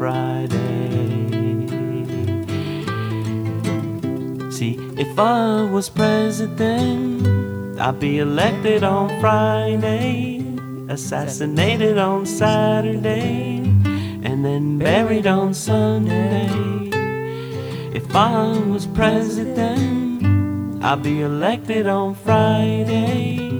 Friday. 0.00 1.28
See, 4.50 4.78
if 4.96 5.18
I 5.18 5.68
was 5.70 5.90
president, 5.90 7.78
I'd 7.78 8.00
be 8.00 8.18
elected 8.20 8.82
on 8.82 9.20
Friday, 9.20 10.42
assassinated 10.88 11.98
on 11.98 12.24
Saturday, 12.24 13.58
and 14.22 14.42
then 14.42 14.78
buried 14.78 15.26
on 15.26 15.52
Sunday. 15.52 16.48
If 17.92 18.16
I 18.16 18.56
was 18.56 18.86
president, 18.86 20.82
I'd 20.82 21.02
be 21.02 21.20
elected 21.20 21.86
on 21.86 22.14
Friday 22.14 23.50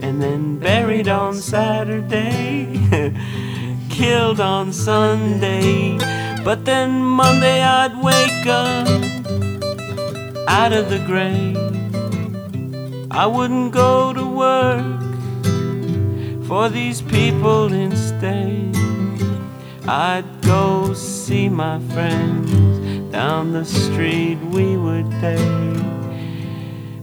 and 0.00 0.22
then 0.22 0.58
buried 0.58 1.08
on 1.08 1.34
Saturday, 1.34 2.80
killed 3.92 4.40
on 4.40 4.72
Sunday. 4.72 5.98
But 6.42 6.64
then 6.64 7.02
Monday 7.02 7.62
I'd 7.62 7.94
wake 8.02 8.46
up 8.46 8.88
out 10.48 10.72
of 10.72 10.88
the 10.88 10.98
grave. 11.06 11.58
I 13.10 13.26
wouldn't 13.26 13.72
go 13.72 14.12
to 14.14 14.26
work 14.26 15.02
for 16.46 16.68
these 16.70 17.02
people 17.02 17.72
instead. 17.72 18.74
I'd 19.86 20.24
go 20.42 20.94
see 20.94 21.48
my 21.48 21.78
friends 21.92 23.12
down 23.12 23.52
the 23.52 23.64
street 23.64 24.38
we 24.56 24.76
would 24.76 25.10
take 25.20 25.82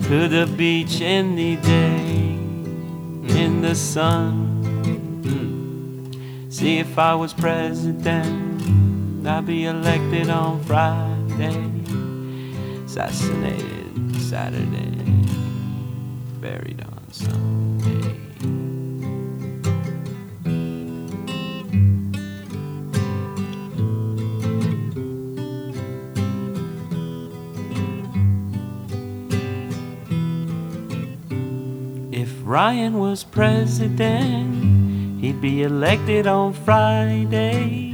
to 0.08 0.28
the 0.28 0.52
beach 0.58 1.02
any 1.02 1.56
day 1.58 2.40
in 3.42 3.62
the 3.62 3.76
sun. 3.76 4.49
See 6.60 6.80
if 6.80 7.00
I 7.00 7.16
was 7.16 7.34
president, 7.34 9.26
I'd 9.26 9.46
be 9.46 9.64
elected 9.64 10.30
on 10.30 10.62
Friday, 10.66 11.56
assassinated 12.84 14.22
Saturday, 14.22 14.92
buried 16.42 16.82
on 16.82 17.14
Sunday. 17.14 18.18
If 32.12 32.34
Ryan 32.44 33.00
was 33.00 33.24
president, 33.24 34.69
he'd 35.20 35.42
be 35.42 35.64
elected 35.64 36.28
on 36.28 36.54
Friday, 36.54 37.94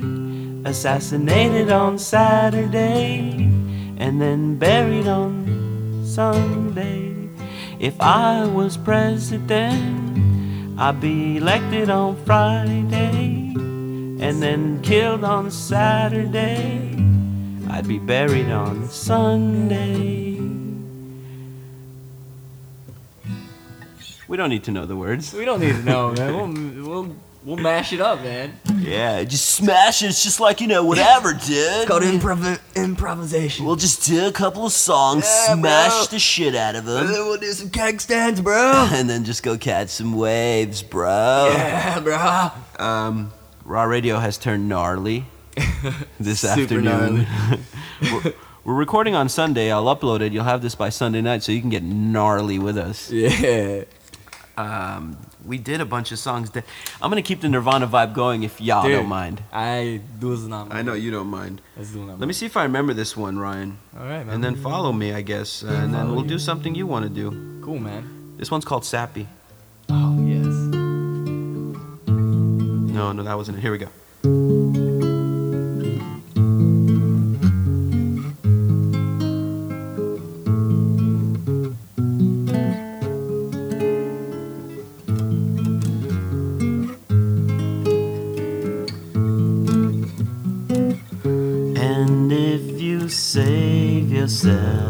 assassinated 0.64 1.72
on 1.72 1.98
Saturday, 1.98 3.50
and 3.98 4.22
then 4.22 4.58
buried 4.58 5.08
on 5.08 6.04
Sunday. 6.06 7.30
If 7.80 8.00
I 8.00 8.46
was 8.46 8.78
president, 8.78 10.80
I'd 10.80 11.02
be 11.02 11.38
elected 11.38 11.90
on 11.90 12.16
Friday, 12.26 13.54
and 13.56 14.42
then 14.42 14.82
killed 14.82 15.24
on 15.24 15.52
Saturday. 15.52 16.96
I'd 17.70 17.88
be 17.88 18.00
buried 18.00 18.50
on 18.50 18.88
Sunday. 18.88 20.25
We 24.28 24.38
don't 24.38 24.50
need 24.50 24.64
to 24.66 24.72
know 24.72 24.86
the 24.86 24.96
words. 24.96 25.34
We 25.34 25.46
don't 25.46 25.60
need 25.60 25.76
to 25.76 25.84
know, 25.84 26.12
man. 26.12 26.34
We'll 26.86 27.04
we'll 27.04 27.16
we'll 27.44 27.58
mash 27.58 27.94
it 27.94 28.02
up, 28.02 28.24
man. 28.24 28.60
Yeah, 28.80 29.24
just 29.24 29.46
smash 29.52 30.02
it. 30.02 30.08
It's 30.08 30.24
just 30.24 30.40
like, 30.40 30.62
you 30.62 30.68
know, 30.68 30.84
whatever, 30.84 31.34
dude. 31.46 31.88
Called 31.88 32.02
improv 32.02 32.60
improvisation. 32.76 33.66
We'll 33.66 33.76
just 33.76 34.06
do 34.08 34.26
a 34.28 34.32
couple 34.32 34.66
of 34.66 34.72
songs, 34.72 35.26
Yeah, 35.26 35.54
smash 35.54 35.92
bro. 35.92 36.06
the 36.12 36.20
shit 36.20 36.56
out 36.56 36.76
of 36.76 36.86
them, 36.86 37.06
And 37.06 37.14
then 37.14 37.26
we'll 37.26 37.38
do 37.38 37.52
some 37.52 37.70
keg 37.70 38.02
stands, 38.02 38.42
bro. 38.42 38.88
and 38.92 39.08
then 39.10 39.26
just 39.26 39.44
go 39.44 39.58
catch 39.60 39.90
some 39.90 40.14
waves, 40.18 40.82
bro. 40.82 41.52
Yeah, 41.54 42.00
bro. 42.00 42.52
Um, 42.84 43.32
Raw 43.64 43.84
Radio 43.84 44.18
has 44.18 44.38
turned 44.40 44.68
gnarly 44.68 45.26
this 46.20 46.42
Super 46.42 46.62
afternoon. 46.62 47.28
we're, 48.02 48.34
we're 48.64 48.74
recording 48.74 49.14
on 49.16 49.30
Sunday. 49.30 49.72
I'll 49.72 49.86
upload 49.96 50.22
it. 50.22 50.34
You'll 50.34 50.44
have 50.46 50.62
this 50.64 50.74
by 50.76 50.90
Sunday 50.90 51.22
night, 51.22 51.44
so 51.44 51.52
you 51.52 51.62
can 51.62 51.70
get 51.70 51.84
gnarly 51.84 52.58
with 52.60 52.78
us. 52.78 53.12
Yeah. 53.12 53.84
Um, 54.58 55.18
we 55.46 55.58
did 55.58 55.82
a 55.82 55.86
bunch 55.86 56.12
of 56.12 56.20
songs. 56.20 56.52
That, 56.52 56.66
I'm 57.02 57.10
gonna 57.10 57.22
keep 57.22 57.42
the 57.42 57.50
Nirvana 57.50 57.88
vibe 57.88 58.14
going 58.14 58.44
if 58.44 58.62
y'all 58.62 58.84
Dude, 58.84 58.94
don't 58.94 59.08
mind. 59.08 59.42
I 59.52 60.02
do 60.20 60.36
not. 60.48 60.74
I 60.74 60.82
know 60.82 60.94
you 60.94 61.12
don't 61.12 61.28
mind. 61.28 61.62
Let's 61.76 61.92
do 61.92 62.06
not. 62.06 62.20
Let 62.20 62.28
me 62.28 62.34
see 62.34 62.46
if 62.46 62.56
I 62.56 62.64
remember 62.64 62.94
this 62.94 63.18
one, 63.18 63.38
Ryan. 63.38 63.78
All 63.98 64.06
right, 64.06 64.26
man. 64.26 64.36
And 64.36 64.44
then 64.44 64.56
follow 64.56 64.94
me, 64.94 65.14
I 65.14 65.22
guess. 65.22 65.64
Uh, 65.64 65.68
and 65.68 65.94
then 65.94 66.14
we'll 66.14 66.24
do 66.24 66.40
something 66.40 66.74
you 66.74 66.88
want 66.88 67.04
to 67.04 67.10
do. 67.10 67.62
Cool, 67.64 67.80
man. 67.80 68.36
This 68.38 68.50
one's 68.52 68.66
called 68.66 68.86
Sappy. 68.86 69.28
Oh 69.90 70.26
yes. 70.26 70.46
No, 72.08 73.12
no, 73.12 73.24
that 73.24 73.36
wasn't 73.36 73.58
it. 73.58 73.62
Here 73.62 73.72
we 73.72 73.78
go. 73.78 74.95
Save 94.46 94.85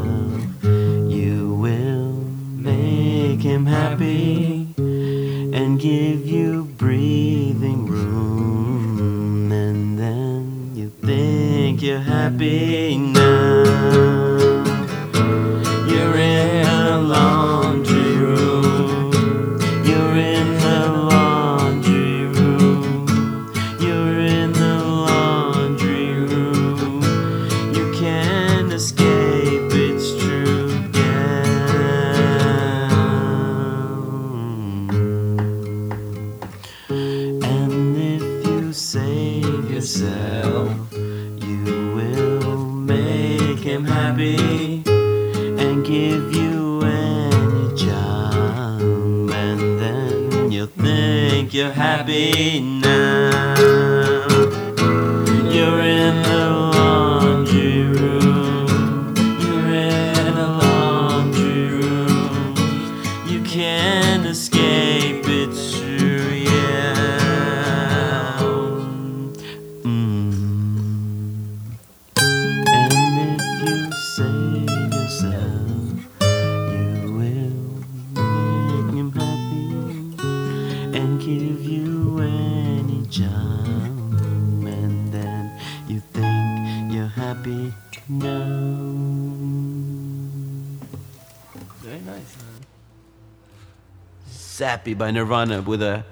Sappy 94.76 94.94
by 94.94 95.10
Nirvana 95.10 95.62
with 95.62 95.82
a 95.82 96.04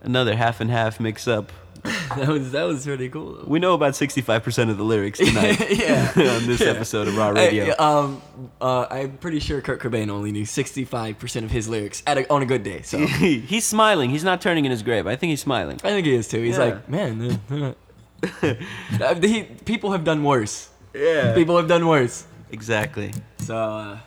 another 0.00 0.36
half 0.36 0.60
and 0.60 0.70
half 0.70 1.00
mix 1.00 1.26
up. 1.26 1.50
that 1.82 2.28
was 2.28 2.52
that 2.52 2.62
was 2.62 2.84
pretty 2.86 3.08
cool. 3.08 3.42
We 3.44 3.58
know 3.58 3.74
about 3.74 3.94
65% 3.94 4.70
of 4.70 4.76
the 4.78 4.84
lyrics 4.84 5.18
tonight 5.26 5.58
yeah. 5.76 6.12
on 6.14 6.46
this 6.46 6.60
episode 6.60 7.08
of 7.08 7.16
Raw 7.16 7.30
Radio. 7.30 7.64
Hey, 7.64 7.70
um, 7.72 8.22
uh, 8.60 8.86
I'm 8.88 9.18
pretty 9.18 9.40
sure 9.40 9.60
Kurt 9.60 9.80
Cobain 9.80 10.08
only 10.08 10.30
knew 10.30 10.44
65% 10.44 11.42
of 11.42 11.50
his 11.50 11.68
lyrics 11.68 12.04
at 12.06 12.16
a, 12.16 12.32
on 12.32 12.42
a 12.42 12.46
good 12.46 12.62
day. 12.62 12.82
So 12.82 13.04
he's 13.04 13.66
smiling. 13.66 14.10
He's 14.10 14.22
not 14.22 14.40
turning 14.40 14.66
in 14.66 14.70
his 14.70 14.84
grave. 14.84 15.08
I 15.08 15.16
think 15.16 15.30
he's 15.30 15.40
smiling. 15.40 15.80
I 15.82 15.88
think 15.88 16.06
he 16.06 16.14
is 16.14 16.28
too. 16.28 16.40
He's 16.40 16.58
Yeah. 16.58 16.64
like, 16.64 16.88
man, 16.88 17.40
uh, 17.50 19.14
he, 19.16 19.42
people 19.64 19.90
have 19.90 20.04
done 20.04 20.22
worse. 20.22 20.70
Yeah. 20.94 21.34
People 21.34 21.56
have 21.56 21.66
done 21.66 21.88
worse. 21.88 22.24
Exactly. 22.52 23.14
So 23.38 23.56
uh, 23.56 23.98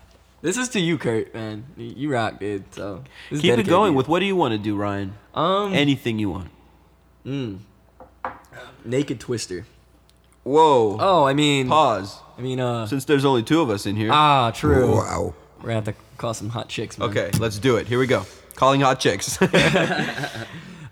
This 0.45 0.57
is 0.57 0.69
to 0.69 0.79
you, 0.79 0.99
Kurt, 0.99 1.33
man. 1.33 1.65
You 1.75 1.93
you 1.97 2.13
rock, 2.13 2.39
dude. 2.39 2.71
So 2.71 3.03
this 3.31 3.41
Keep 3.41 3.57
it 3.57 3.67
going 3.67 3.95
with 3.95 4.07
what 4.07 4.19
do 4.19 4.27
you 4.27 4.35
want 4.35 4.51
to 4.51 4.59
do, 4.59 4.75
Ryan? 4.75 5.15
um 5.33 5.73
Anything 5.73 6.19
you 6.19 6.29
want. 6.29 6.51
mm, 7.25 7.57
naked 8.85 9.19
twister. 9.19 9.65
Whoa. 10.43 10.97
Oh, 10.99 11.23
I 11.23 11.33
mean, 11.33 11.67
Pause. 11.67 12.19
I 12.37 12.41
mean, 12.41 12.59
uh, 12.59 12.85
Since 12.85 13.05
there's 13.05 13.25
only 13.25 13.41
two 13.41 13.59
of 13.59 13.71
us 13.71 13.87
in 13.87 13.95
here. 13.95 14.11
ah, 14.13 14.51
true. 14.51 14.93
Wow. 14.93 15.33
We're 15.57 15.69
gonna 15.69 15.73
have 15.73 15.85
to 15.85 15.95
call 16.17 16.35
some 16.35 16.49
hot 16.49 16.69
chicks, 16.69 16.99
man. 16.99 17.09
okay, 17.09 17.31
let's 17.39 17.57
do 17.57 17.77
it. 17.77 17.87
Here 17.87 17.97
we 17.97 18.05
go. 18.05 18.23
Calling 18.53 18.81
hot 18.81 18.99
chicks. 18.99 19.39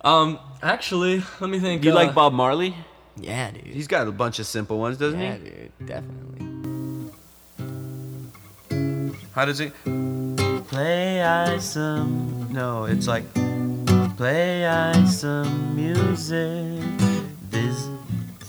Um, 0.04 0.38
actually, 0.62 1.24
let 1.40 1.50
me 1.50 1.60
think. 1.62 1.86
you 1.86 1.92
uh, 1.92 1.96
like 1.96 2.14
Bob 2.14 2.34
Marley? 2.34 2.76
Yeah, 3.16 3.52
dude. 3.52 3.68
He's 3.68 3.88
got 3.88 4.06
a 4.06 4.12
bunch 4.12 4.38
of 4.40 4.46
simple 4.46 4.78
ones, 4.78 4.98
doesn't 4.98 5.18
yeah, 5.18 5.38
he? 5.38 5.46
Yeah, 5.46 5.50
dude. 5.80 5.88
Definitely. 5.88 6.53
How 9.34 9.46
does 9.46 9.60
it? 9.60 9.74
Play 10.68 11.24
I 11.24 11.58
some. 11.58 12.50
No, 12.52 12.86
it's 12.86 13.08
like. 13.08 13.24
Play 14.16 14.68
I 14.68 15.06
some 15.06 15.76
music. 15.76 16.84
This. 17.50 17.88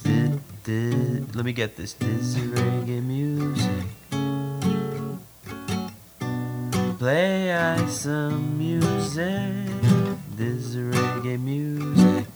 this, 0.03 0.37
this 0.65 1.35
let 1.35 1.45
me 1.47 1.55
get 1.55 1.77
this. 1.77 1.95
This 1.95 2.35
reggae 2.37 3.03
music. 3.03 3.87
Play 6.99 7.55
I 7.55 7.87
some 7.87 8.59
music. 8.59 9.51
This 10.37 10.77
reggae 10.77 11.41
music. 11.41 12.27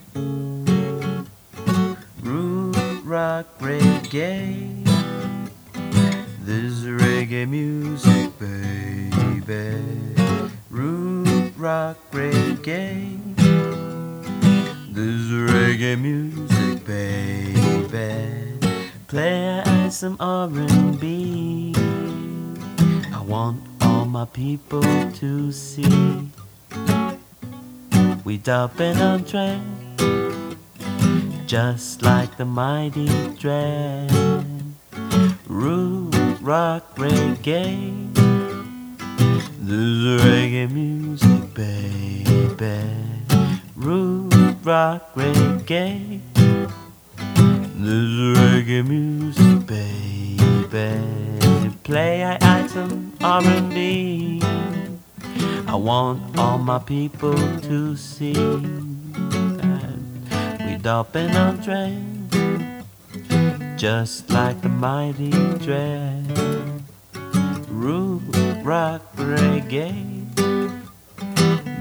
Root 2.22 3.04
rock 3.04 3.46
reggae. 3.58 4.88
This 6.48 6.80
reggae 6.80 7.46
music, 7.46 8.27
baby. 8.38 9.82
Root 10.70 11.52
rock 11.56 11.96
reggae. 12.12 13.18
This 14.92 15.06
is 15.06 15.30
reggae 15.50 16.00
music, 16.00 16.84
baby. 16.84 18.58
Play 19.08 19.60
I 19.60 19.88
some 19.88 20.16
R&B. 20.20 21.74
I 23.12 23.22
want 23.26 23.62
all 23.80 24.04
my 24.04 24.26
people 24.26 24.82
to 24.82 25.52
see. 25.52 26.28
We 28.24 28.36
dumping 28.38 28.98
on 28.98 29.24
trend, 29.24 30.56
just 31.46 32.02
like 32.02 32.36
the 32.36 32.44
mighty 32.44 33.08
dread. 33.36 34.12
Root 35.46 36.14
rock 36.42 36.94
reggae. 36.96 38.07
This 39.18 39.70
is 39.70 40.22
reggae 40.22 40.70
music, 40.70 41.54
baby. 41.54 42.80
Root 43.76 44.32
rock 44.64 45.14
reggae. 45.14 46.20
This 47.74 48.06
is 48.06 48.38
reggae 48.38 48.86
music, 48.86 49.66
baby. 49.66 50.90
Play 51.82 52.24
I 52.24 52.38
item 52.40 53.12
R&B. 53.20 54.40
I 55.66 55.74
want 55.74 56.38
all 56.38 56.58
my 56.58 56.78
people 56.78 57.34
to 57.34 57.96
see 57.96 58.32
that 58.32 59.98
we 60.64 60.76
dumping 60.76 61.34
on 61.36 61.62
trend, 61.62 62.32
just 63.76 64.30
like 64.30 64.60
the 64.62 64.68
mighty 64.68 65.30
dread. 65.58 66.82
Root 67.68 68.22
rock 68.68 69.00
reggae. 69.16 70.28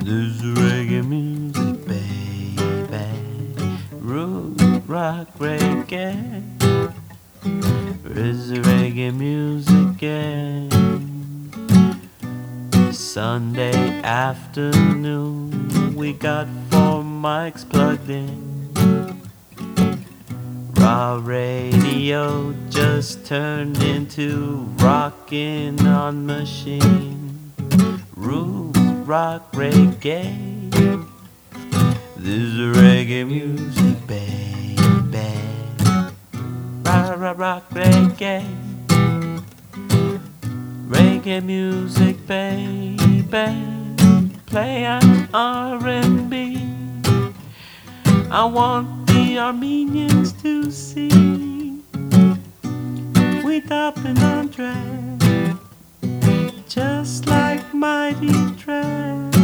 This 0.05 0.41
reggae 0.55 1.05
music, 1.05 1.85
baby. 1.85 2.57
Root 3.91 4.61
rock 4.87 5.27
reggae. 5.37 6.43
This 8.03 8.51
reggae 8.63 9.13
music, 9.13 10.01
yeah. 10.01 10.69
Sunday 12.93 14.01
afternoon, 14.03 15.93
we 15.93 16.13
got 16.13 16.47
four 16.69 17.03
mics 17.03 17.67
plugged 17.67 18.09
in. 18.09 18.56
Raw 20.87 21.19
radio 21.21 22.55
just 22.69 23.25
turned 23.25 23.83
into 23.83 24.65
rockin' 24.77 25.85
on 25.85 26.25
machine. 26.25 27.51
Root 28.15 28.73
rock 29.05 29.51
reggae. 29.51 30.71
This 32.15 32.41
is 32.41 32.77
reggae 32.77 33.27
music, 33.27 33.97
baby. 34.07 34.77
Rock, 36.85 37.19
rock, 37.19 37.37
rock 37.37 37.69
reggae. 37.71 38.47
Reggae 40.87 41.43
music, 41.43 42.15
baby. 42.25 43.27
Play 44.45 44.85
on 44.85 45.27
R&B. 45.33 46.63
I 48.31 48.45
want 48.45 48.96
Armenians 49.37 50.33
to 50.41 50.71
see. 50.71 51.09
We 53.45 53.61
topping 53.61 54.17
on 54.17 54.49
track, 54.49 55.57
just 56.67 57.27
like 57.27 57.73
mighty 57.73 58.33
track. 58.55 59.36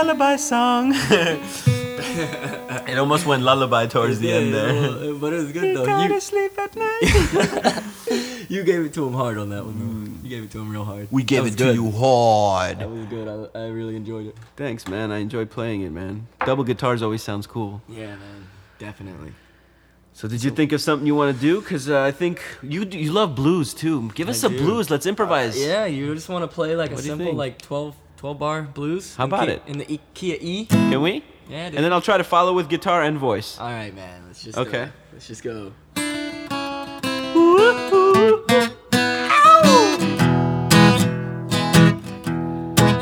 Lullaby 0.00 0.36
song. 0.36 0.92
it 2.88 2.96
almost 2.98 3.26
went 3.26 3.42
lullaby 3.42 3.86
towards 3.86 4.18
the 4.18 4.32
end 4.32 4.54
there. 4.54 4.72
Yeah, 4.72 5.12
but 5.20 5.32
it 5.34 5.36
was 5.36 5.52
good 5.52 5.76
though. 5.76 5.84
Gotta 5.84 6.14
You, 6.14 6.20
sleep 6.20 6.58
at 6.58 6.74
night. 6.74 7.82
you 8.48 8.64
gave 8.64 8.80
it 8.86 8.94
to 8.94 9.06
him 9.06 9.12
hard 9.12 9.36
on 9.36 9.50
that 9.50 9.64
one. 9.66 9.78
Though. 9.78 10.10
You 10.22 10.30
gave 10.36 10.44
it 10.44 10.50
to 10.52 10.58
him 10.60 10.70
real 10.70 10.84
hard. 10.86 11.08
We 11.10 11.22
gave 11.22 11.40
That 11.40 11.42
was 11.44 11.54
it 11.54 11.58
to 11.58 11.64
good. 11.64 11.74
you 11.74 11.90
hard. 11.90 12.78
That 12.78 12.88
was 12.90 13.04
good. 13.06 13.28
I, 13.54 13.58
I 13.58 13.66
really 13.68 13.94
enjoyed 13.94 14.26
it. 14.28 14.36
Thanks, 14.56 14.88
man. 14.88 15.12
I 15.12 15.18
enjoy 15.18 15.44
playing 15.44 15.82
it, 15.82 15.90
man. 15.92 16.26
Double 16.46 16.64
guitars 16.64 17.02
always 17.02 17.22
sounds 17.22 17.46
cool. 17.46 17.82
Yeah, 17.86 18.16
man. 18.16 18.46
Definitely. 18.78 19.34
So, 20.14 20.28
did 20.28 20.42
you 20.42 20.50
think 20.50 20.72
of 20.72 20.80
something 20.80 21.06
you 21.06 21.14
want 21.14 21.34
to 21.36 21.40
do? 21.40 21.60
Cause 21.60 21.88
uh, 21.90 22.02
I 22.02 22.10
think 22.10 22.42
you 22.62 22.84
you 22.84 23.12
love 23.12 23.34
blues 23.34 23.72
too. 23.74 24.10
Give 24.14 24.28
us 24.30 24.42
I 24.44 24.48
a 24.48 24.50
do. 24.50 24.58
blues. 24.58 24.88
Let's 24.90 25.04
improvise. 25.06 25.58
Yeah, 25.62 25.84
you 25.86 26.14
just 26.14 26.28
want 26.30 26.42
to 26.42 26.48
play 26.48 26.74
like 26.76 26.90
What 26.90 27.00
a 27.00 27.02
simple 27.02 27.26
think? 27.26 27.38
like 27.38 27.62
12, 27.62 27.94
12 28.20 28.38
bar 28.38 28.62
blues. 28.62 29.14
How 29.16 29.24
about 29.24 29.46
key- 29.46 29.54
it? 29.54 29.62
In 29.66 29.78
the 29.78 29.90
e- 29.94 30.00
key 30.12 30.34
of 30.36 30.42
E. 30.42 30.66
Can 30.66 31.00
we? 31.00 31.24
Yeah, 31.48 31.70
dude. 31.70 31.76
And 31.76 31.84
then 31.86 31.90
I'll 31.94 32.02
try 32.02 32.18
to 32.18 32.24
follow 32.24 32.52
with 32.52 32.68
guitar 32.68 33.02
and 33.02 33.16
voice. 33.16 33.58
All 33.58 33.66
right, 33.70 33.94
man. 33.94 34.24
Let's 34.26 34.42
just 34.44 34.58
Okay. 34.58 34.84
Go. 34.86 34.90
Let's 35.14 35.26
just 35.26 35.42
go. 35.42 35.72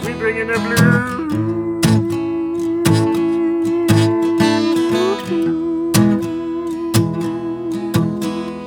We 0.04 0.12
bringing 0.14 0.46
the 0.46 0.58
blue. 0.60 1.18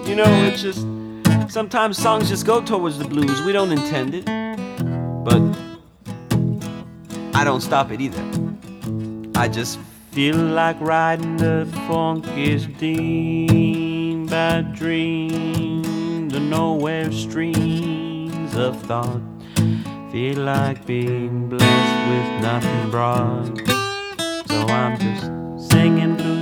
You 0.08 0.16
know, 0.18 0.26
it's 0.46 0.62
just 0.62 0.86
sometimes 1.52 1.98
songs 1.98 2.28
just 2.28 2.46
go 2.46 2.62
towards 2.62 2.98
the 2.98 3.06
blues. 3.06 3.42
We 3.44 3.54
don't 3.54 3.72
intend 3.72 4.14
it, 4.14 4.26
but 5.24 5.40
I 7.42 7.44
don't 7.44 7.62
stop 7.62 7.90
it 7.90 8.00
either. 8.00 8.24
I 9.34 9.48
just 9.48 9.80
feel 10.12 10.36
like 10.36 10.80
riding 10.80 11.38
the 11.38 11.68
funkiest 11.88 12.78
dream 12.78 14.28
by 14.28 14.62
dream, 14.62 16.30
the 16.30 16.40
nowhere 16.40 17.12
streams 17.12 18.56
of 18.56 18.80
thought. 18.84 19.24
Feel 20.12 20.38
like 20.38 20.86
being 20.86 21.50
blessed 21.50 22.10
with 22.12 22.42
nothing 22.44 22.92
broad, 22.92 23.58
so 24.48 24.62
I'm 24.68 25.00
just 25.00 25.72
singing 25.72 26.18
blues. 26.18 26.42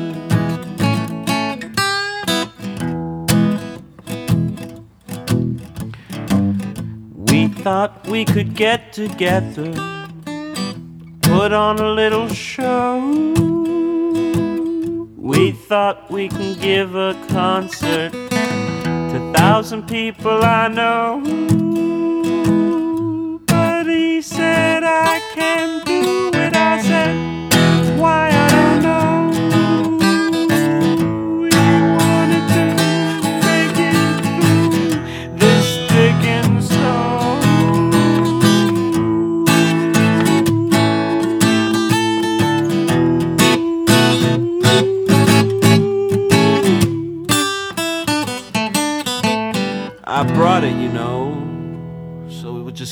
thought 7.63 8.07
we 8.07 8.23
could 8.23 8.55
get 8.55 8.93
together 8.93 9.98
put 11.39 11.54
on 11.54 11.80
a 11.80 11.89
little 11.93 12.28
show. 12.28 12.99
We 15.15 15.54
thought 15.54 16.12
we 16.12 16.28
can 16.28 16.60
give 16.60 16.95
a 16.95 17.13
concert 17.30 18.12
to 18.12 19.32
thousand 19.34 19.88
people 19.88 20.43
I 20.43 20.67
know. 20.67 21.21
But 23.47 23.86
he 23.88 24.21
said 24.21 24.84
I 24.84 25.21
can't 25.34 25.88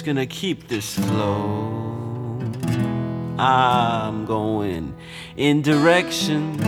gonna 0.07 0.25
keep 0.25 0.69
this 0.69 0.95
flow. 0.95 2.39
I'm 3.37 4.23
going 4.23 4.95
in 5.35 5.61
directions 5.61 6.61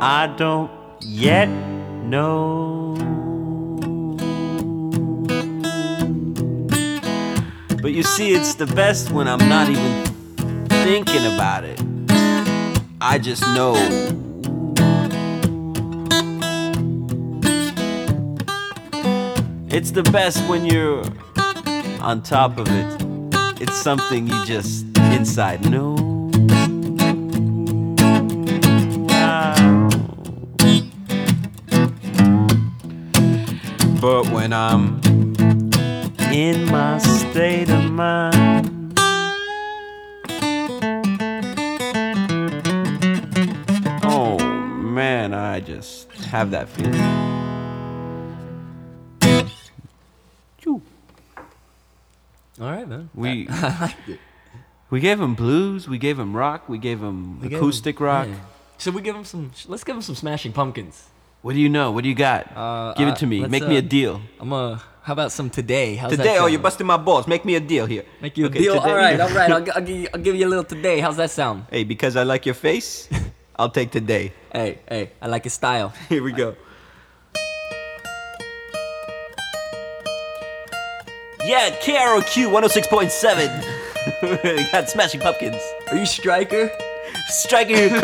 I 0.00 0.32
don't 0.36 0.70
yet 1.00 1.48
know. 1.48 2.94
But 7.82 7.90
you 7.90 8.04
see, 8.04 8.34
it's 8.34 8.54
the 8.54 8.70
best 8.72 9.10
when 9.10 9.26
I'm 9.26 9.48
not 9.48 9.68
even 9.68 10.04
thinking 10.68 11.26
about 11.34 11.64
it. 11.64 11.80
I 13.00 13.18
just 13.18 13.42
know. 13.48 13.74
It's 19.68 19.90
the 19.90 20.04
best 20.12 20.38
when 20.48 20.64
you're 20.64 21.02
on 22.06 22.22
top 22.22 22.56
of 22.56 22.68
it. 22.68 23.02
It's 23.60 23.74
something 23.74 24.28
you 24.28 24.44
just 24.44 24.86
inside 25.10 25.68
know. 25.68 25.96
Ah. 29.10 29.88
But 34.00 34.28
when 34.30 34.52
I'm 34.52 35.00
in 36.32 36.66
my 36.66 36.98
state 36.98 37.70
of 37.70 37.90
mind, 37.90 38.94
oh 44.04 44.38
man, 44.80 45.34
I 45.34 45.58
just 45.58 46.12
have 46.30 46.52
that 46.52 46.68
feeling. 46.68 47.35
All 52.60 52.70
right, 52.70 52.88
man. 52.88 53.10
We 53.14 53.48
I 53.50 53.80
liked 53.80 54.08
it. 54.08 54.20
we 54.90 55.00
gave 55.00 55.20
him 55.20 55.34
blues, 55.34 55.88
we 55.88 55.98
gave 55.98 56.18
him 56.18 56.34
rock, 56.36 56.68
we 56.68 56.78
gave 56.78 57.00
him 57.02 57.40
We 57.40 57.48
gave 57.48 57.58
acoustic 57.58 57.98
him- 57.98 58.06
rock. 58.06 58.28
yeah. 58.28 58.36
Should 58.78 58.94
we 58.94 59.00
give 59.02 59.16
him 59.16 59.24
some? 59.24 59.52
Let's 59.68 59.84
give 59.84 59.96
him 59.96 60.02
some 60.02 60.14
Smashing 60.14 60.52
Pumpkins. 60.52 61.08
What 61.40 61.54
do 61.54 61.60
you 61.60 61.68
know? 61.70 61.92
What 61.92 62.02
do 62.02 62.10
you 62.10 62.14
got? 62.14 62.54
Uh, 62.56 62.92
Give 62.94 63.08
uh, 63.08 63.12
it 63.12 63.16
to 63.18 63.26
me. 63.26 63.40
Make 63.46 63.66
me 63.66 63.76
a 63.76 63.78
uh, 63.78 63.80
deal. 63.80 64.20
I'm 64.40 64.52
a. 64.52 64.82
How 65.02 65.12
about 65.12 65.30
some 65.32 65.48
today? 65.48 65.94
How's 65.94 66.10
that 66.10 66.16
Today, 66.18 66.36
oh, 66.38 66.46
you're 66.46 66.60
busting 66.60 66.86
my 66.86 66.96
balls. 66.96 67.28
Make 67.28 67.44
me 67.44 67.54
a 67.54 67.60
deal 67.60 67.86
here. 67.86 68.04
Make 68.20 68.36
you 68.36 68.46
a 68.46 68.48
deal. 68.50 68.74
today- 68.74 68.90
All 68.90 68.96
right, 68.96 69.20
all 69.20 69.28
right. 69.30 69.50
I'll, 69.52 69.64
I'll, 69.76 69.80
give 69.80 69.96
you, 69.96 70.08
I'll 70.12 70.20
give 70.20 70.34
you 70.34 70.46
a 70.46 70.50
little 70.50 70.64
today. 70.64 70.98
How's 71.00 71.16
that 71.18 71.30
sound? 71.30 71.66
Hey, 71.70 71.84
because 71.84 72.16
I 72.16 72.24
like 72.24 72.44
your 72.44 72.56
face, 72.56 73.08
I'll 73.56 73.70
take 73.70 73.92
today. 73.92 74.32
Hey, 74.52 74.80
hey, 74.88 75.12
I 75.22 75.28
like 75.28 75.44
your 75.44 75.52
style. 75.52 75.92
Here 76.08 76.22
we 76.22 76.32
go. 76.32 76.56
Yeah, 81.46 81.70
KROQ 81.80 82.50
106.7. 82.50 84.42
we 84.58 84.70
got 84.72 84.90
Smashing 84.90 85.20
Pumpkins. 85.20 85.62
Are 85.88 85.96
you 85.96 86.04
striker? 86.04 86.68
Striking 87.28 87.76
your 87.76 88.00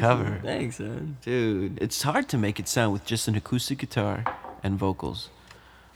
cover. 0.02 0.40
Thanks, 0.44 0.80
man. 0.80 1.18
Dude, 1.22 1.82
it's 1.82 2.02
hard 2.02 2.28
to 2.30 2.38
make 2.38 2.60
it 2.60 2.68
sound 2.68 2.94
with 2.94 3.06
just 3.06 3.28
an 3.28 3.36
acoustic 3.36 3.78
guitar 3.78 4.26
and 4.64 4.78
vocals. 4.78 5.30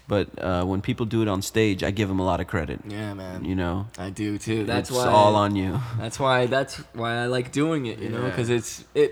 But 0.08 0.28
uh, 0.40 0.64
when 0.66 0.82
people 0.82 1.06
do 1.08 1.24
it 1.24 1.28
on 1.28 1.42
stage, 1.42 1.84
I 1.84 1.90
give 1.90 2.08
them 2.10 2.20
a 2.20 2.26
lot 2.26 2.40
of 2.40 2.46
credit. 2.46 2.80
Yeah, 2.88 3.16
man. 3.16 3.44
You 3.44 3.56
know, 3.56 3.88
I 3.98 4.12
do 4.12 4.38
too. 4.38 4.64
That's 4.64 4.90
it's 4.90 4.98
why 4.98 5.08
all 5.08 5.36
on 5.36 5.56
you. 5.56 5.80
That's 5.98 6.20
why. 6.20 6.46
That's 6.46 6.76
why 6.94 7.16
I 7.16 7.26
like 7.26 7.52
doing 7.52 7.88
it. 7.88 7.98
You 8.00 8.10
know, 8.10 8.24
because 8.24 8.50
it's 8.52 8.86
it 8.94 9.12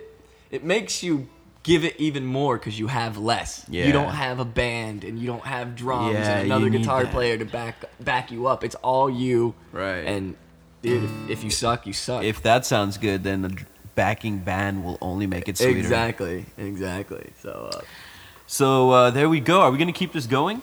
it 0.51 0.63
makes 0.63 1.01
you 1.01 1.27
give 1.63 1.83
it 1.83 1.95
even 1.97 2.25
more 2.25 2.59
because 2.59 2.77
you 2.77 2.87
have 2.87 3.17
less. 3.17 3.65
Yeah. 3.67 3.87
You 3.87 3.91
don't 3.93 4.13
have 4.13 4.39
a 4.39 4.45
band 4.45 5.03
and 5.03 5.17
you 5.17 5.25
don't 5.25 5.45
have 5.45 5.75
drums 5.75 6.13
Yeah, 6.13 6.37
and 6.37 6.45
another 6.45 6.69
guitar 6.69 7.03
that. 7.03 7.11
player 7.11 7.37
to 7.39 7.45
back 7.45 7.85
back 7.99 8.31
you 8.31 8.45
up. 8.45 8.63
It's 8.63 8.75
all 8.75 9.09
you. 9.09 9.55
Right. 9.71 10.05
And 10.05 10.35
dude, 10.83 11.05
if, 11.05 11.29
if 11.29 11.43
you 11.43 11.49
suck, 11.49 11.87
you 11.87 11.93
suck. 11.93 12.23
If 12.23 12.43
that 12.43 12.67
sounds 12.67 12.99
good, 12.99 13.23
then 13.23 13.41
the 13.41 13.65
backing 13.95 14.39
band 14.39 14.83
will 14.83 14.97
only 15.01 15.27
make 15.27 15.47
it 15.47 15.57
sweeter. 15.57 15.77
exactly, 15.79 16.45
exactly. 16.57 17.29
So 17.41 17.69
uh, 17.73 17.81
So 18.47 18.91
uh, 18.91 19.11
there 19.11 19.29
we 19.29 19.39
go. 19.39 19.61
Are 19.61 19.71
we 19.71 19.77
gonna 19.77 19.93
keep 19.93 20.13
this 20.13 20.25
going? 20.25 20.61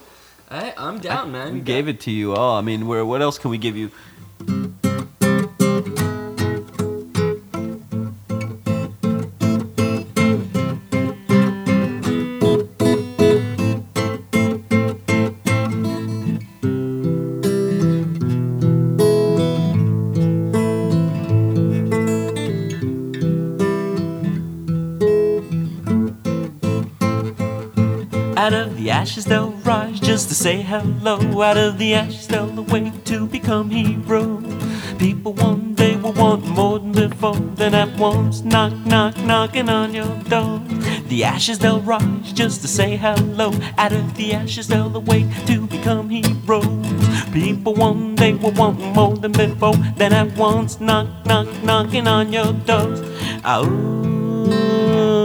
I, 0.50 0.74
I'm 0.76 0.98
down, 0.98 1.30
man. 1.30 1.52
We 1.54 1.60
gave 1.60 1.86
it 1.88 2.00
to 2.00 2.10
you 2.10 2.34
all. 2.34 2.56
I 2.56 2.60
mean, 2.60 2.88
where? 2.88 3.04
What 3.04 3.22
else 3.22 3.38
can 3.38 3.50
we 3.50 3.58
give 3.58 3.76
you? 3.76 3.90
Out 28.40 28.54
of 28.54 28.78
the 28.78 28.88
ashes 28.88 29.26
they'll 29.26 29.50
rise 29.68 30.00
just 30.00 30.30
to 30.30 30.34
say 30.34 30.62
hello. 30.62 31.42
Out 31.42 31.58
of 31.58 31.76
the 31.76 31.92
ashes 31.92 32.26
they'll 32.26 32.58
awake 32.58 33.04
to 33.04 33.26
become 33.26 33.68
heroes. 33.68 34.42
People 34.98 35.34
one 35.34 35.74
day 35.74 35.96
will 35.96 36.14
want 36.14 36.46
more 36.46 36.78
than 36.78 36.92
before. 36.92 37.36
Then 37.36 37.74
at 37.74 37.94
once 37.98 38.40
knock, 38.40 38.72
knock, 38.86 39.14
knocking 39.18 39.68
on 39.68 39.92
your 39.92 40.16
door. 40.22 40.58
The 41.08 41.22
ashes 41.22 41.58
they'll 41.58 41.82
rise 41.82 42.32
just 42.32 42.62
to 42.62 42.68
say 42.68 42.96
hello. 42.96 43.52
Out 43.76 43.92
of 43.92 44.16
the 44.16 44.32
ashes 44.32 44.68
they'll 44.68 44.96
awake 44.96 45.28
to 45.44 45.66
become 45.66 46.08
heroes. 46.08 47.28
People 47.34 47.74
one 47.74 48.14
day 48.14 48.32
will 48.32 48.52
want 48.52 48.80
more 48.94 49.18
than 49.18 49.32
before. 49.32 49.76
Then 49.98 50.14
at 50.14 50.34
once 50.38 50.80
knock, 50.80 51.26
knock, 51.26 51.46
knocking 51.62 52.08
on 52.08 52.32
your 52.32 52.54
door. 52.54 52.96
Oh. 53.44 55.19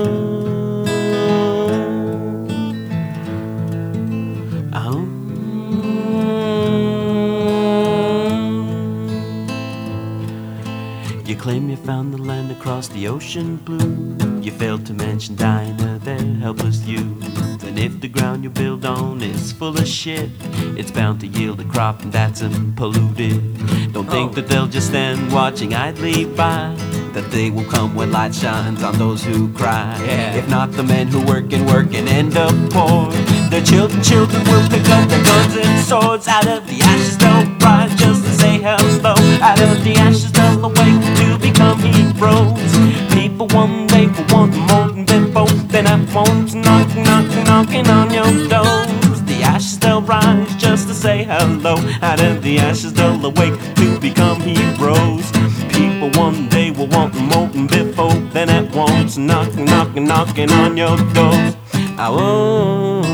Claim 11.46 11.70
you 11.70 11.78
found 11.78 12.12
the 12.12 12.18
land 12.18 12.50
across 12.50 12.88
the 12.88 13.08
ocean 13.08 13.58
blue. 13.58 14.18
You 14.42 14.52
failed 14.52 14.84
to 14.88 14.96
mention 14.96 15.36
Dinah, 15.36 16.00
their 16.00 16.18
helpless 16.42 16.84
youth. 16.88 17.64
And 17.64 17.78
if 17.78 18.02
the 18.02 18.08
ground 18.08 18.44
you 18.44 18.50
build 18.50 18.84
on 18.84 19.22
is 19.22 19.52
full 19.52 19.78
of 19.78 19.88
shit, 19.88 20.32
it's 20.76 20.90
bound 20.90 21.20
to 21.20 21.28
yield 21.28 21.60
a 21.60 21.64
crop 21.66 22.02
that's 22.06 22.42
unpolluted. 22.42 23.94
Don't 23.94 24.10
think 24.10 24.32
oh. 24.32 24.34
that 24.34 24.48
they'll 24.48 24.66
just 24.66 24.88
stand 24.88 25.32
watching 25.32 25.76
idly 25.76 26.26
by. 26.26 26.74
That 27.14 27.30
they 27.30 27.52
will 27.52 27.70
come 27.70 27.94
when 27.94 28.12
light 28.12 28.34
shines 28.34 28.82
on 28.82 28.98
those 28.98 29.24
who 29.24 29.54
cry. 29.54 29.96
Yeah. 30.04 30.38
If 30.38 30.50
not 30.50 30.72
the 30.72 30.84
men 30.84 31.10
who 31.10 31.24
work 31.28 31.54
and 31.54 31.68
work 31.68 31.94
and 31.94 32.10
end 32.10 32.38
up 32.38 32.56
poor, 32.72 33.12
the 33.54 33.62
children, 33.64 34.02
children 34.02 34.44
will 34.46 34.68
pick 34.68 34.90
up 34.90 35.08
their 35.10 35.24
guns 35.24 35.56
and 35.56 35.86
swords 35.86 36.28
out 36.28 36.48
of 36.48 36.66
the 36.66 36.82
ashes. 36.82 37.20
They'll 37.20 37.46
rise 37.60 37.94
just 37.96 38.26
to 38.26 38.32
say 38.32 38.58
hello. 38.58 39.14
Out 39.44 39.62
of 39.62 39.84
the 39.84 39.94
ashes, 39.94 40.35
they'll 40.56 40.66
awake 40.66 41.04
to 41.18 41.38
become 41.40 41.80
heroes. 41.80 42.72
People 43.14 43.48
one 43.48 43.88
day 43.88 44.08
will 44.08 44.26
want 44.30 44.56
more 44.56 44.90
than 44.92 45.06
before. 45.06 45.48
Then 45.68 45.88
I 45.88 45.98
won't 46.14 46.54
knock, 46.54 46.88
knock, 46.96 47.46
knocking 47.46 47.88
on 47.88 48.14
your 48.14 48.48
doors. 48.48 49.22
The 49.24 49.42
ashes, 49.44 49.80
they'll 49.80 50.02
rise 50.02 50.56
just 50.56 50.88
to 50.88 50.94
say 50.94 51.24
hello. 51.24 51.76
Out 52.02 52.22
of 52.22 52.42
the 52.42 52.60
ashes, 52.60 52.94
they'll 52.94 53.26
awake 53.26 53.60
to 53.76 54.00
become 54.00 54.40
heroes. 54.42 55.32
People 55.70 56.10
one 56.12 56.48
day 56.50 56.72
will 56.72 56.88
want 56.88 57.14
more 57.16 57.48
than 57.48 57.68
before. 57.68 58.14
Then 58.34 58.50
at 58.50 58.74
once, 58.76 59.18
knock, 59.18 59.54
knock, 59.56 59.96
knocking 59.96 60.52
on 60.52 60.78
your 60.78 60.98
doors. 61.14 61.56
I 61.98 62.10
won't. 62.10 63.06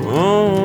Oh, 0.00 0.06
oh. 0.08 0.55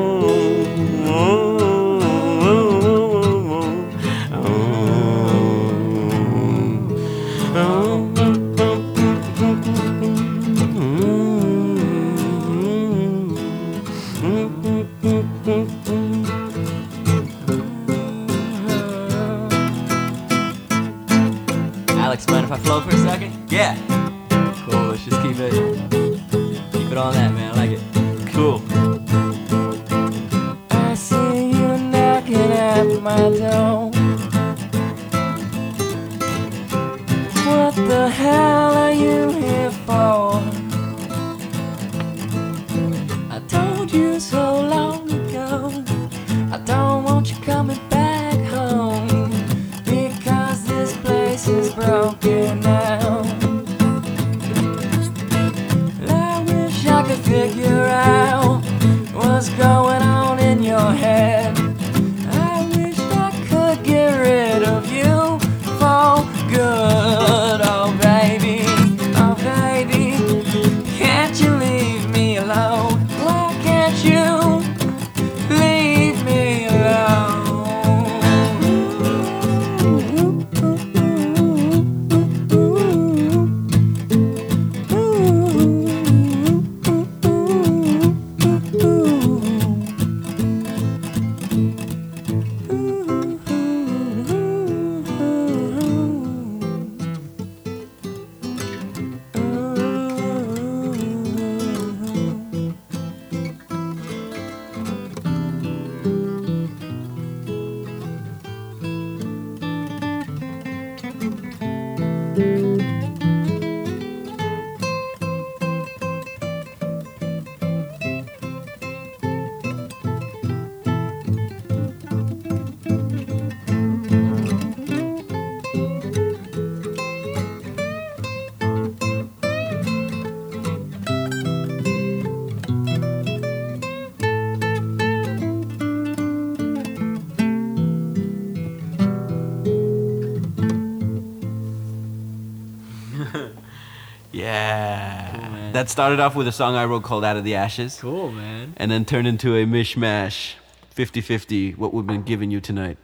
That 145.82 145.88
started 145.90 146.20
off 146.20 146.36
with 146.36 146.46
a 146.46 146.52
song 146.52 146.76
I 146.76 146.84
wrote 146.84 147.02
called 147.02 147.24
Out 147.24 147.36
of 147.36 147.42
the 147.42 147.56
Ashes, 147.56 147.98
Cool, 148.00 148.30
man. 148.30 148.72
and 148.76 148.88
then 148.88 149.04
turned 149.04 149.26
into 149.26 149.56
a 149.56 149.64
mishmash 149.66 150.52
50 150.90 151.20
50, 151.20 151.72
what 151.72 151.92
we've 151.92 152.06
been 152.06 152.22
giving 152.22 152.52
you 152.52 152.60
tonight. 152.60 152.98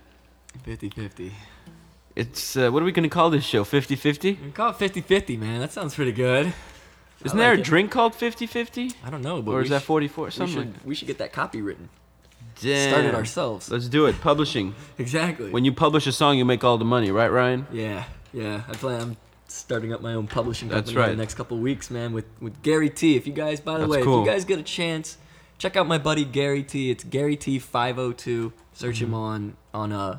50 0.63 0.91
50. 0.91 1.33
It's, 2.15 2.57
uh, 2.57 2.71
what 2.71 2.81
are 2.81 2.87
we 2.87 2.93
going 2.93 3.03
to 3.03 3.09
call 3.13 3.31
this 3.31 3.43
show? 3.45 3.65
50 3.65 3.97
50? 3.97 4.39
We 4.45 4.51
call 4.53 4.71
it 4.71 4.77
50 4.77 5.01
50, 5.01 5.37
man. 5.39 5.59
That 5.59 5.73
sounds 5.73 5.97
pretty 5.97 6.13
good. 6.13 6.53
Isn't 7.25 7.37
I 7.37 7.43
there 7.43 7.51
like 7.51 7.59
a 7.59 7.63
it. 7.63 7.65
drink 7.65 7.91
called 7.91 8.15
50 8.15 8.47
50? 8.47 8.93
I 9.05 9.11
don't 9.11 9.23
know, 9.23 9.43
but 9.43 9.51
Or 9.51 9.61
is 9.63 9.71
that 9.71 9.83
sh- 9.83 9.87
44? 9.87 10.27
we 10.27 10.31
should, 10.31 10.57
like 10.57 10.67
we 10.85 10.95
should 10.95 11.09
get 11.09 11.19
that 11.19 11.33
copy 11.33 11.61
written. 11.61 11.89
Damn. 12.61 12.91
Start 12.93 13.05
it 13.07 13.15
ourselves. 13.17 13.73
Let's 13.73 13.89
do 13.89 14.07
it. 14.07 14.21
Publishing. 14.21 14.77
Exactly. 14.99 15.51
When 15.51 15.65
you 15.65 15.73
publish 15.73 16.07
a 16.07 16.13
song, 16.13 16.39
you 16.39 16.45
make 16.45 16.63
all 16.63 16.79
the 16.79 16.85
money, 16.85 17.11
right, 17.11 17.27
Ryan? 17.33 17.67
Yeah, 17.73 18.05
yeah. 18.33 18.63
I 18.69 18.73
plan. 18.75 19.01
I'm 19.01 19.17
starting 19.49 19.93
up 19.93 20.01
my 20.01 20.15
own 20.15 20.27
publishing 20.27 20.69
company 20.69 20.97
in 21.01 21.11
the 21.11 21.17
next 21.17 21.35
couple 21.35 21.59
weeks, 21.59 21.91
man. 21.91 22.13
With 22.13 22.27
with 22.41 22.63
Gary 22.63 22.91
T. 22.91 23.17
If 23.17 23.27
you 23.27 23.33
guys, 23.33 23.61
by 23.61 23.75
the 23.75 23.81
That's 23.81 23.91
way, 23.91 24.03
cool. 24.03 24.23
if 24.23 24.27
you 24.27 24.33
guys 24.33 24.45
get 24.45 24.59
a 24.59 24.63
chance, 24.63 25.19
check 25.59 25.77
out 25.77 25.87
my 25.87 25.99
buddy 25.99 26.25
Gary 26.25 26.63
T. 26.63 26.91
It's 26.91 27.05
Gary 27.05 27.37
T. 27.37 27.59
Five 27.59 27.97
hundred 27.97 28.19
two. 28.19 28.53
Search 28.73 29.01
him 29.03 29.15
on 29.15 29.57
on 29.75 29.93
uh 29.93 30.19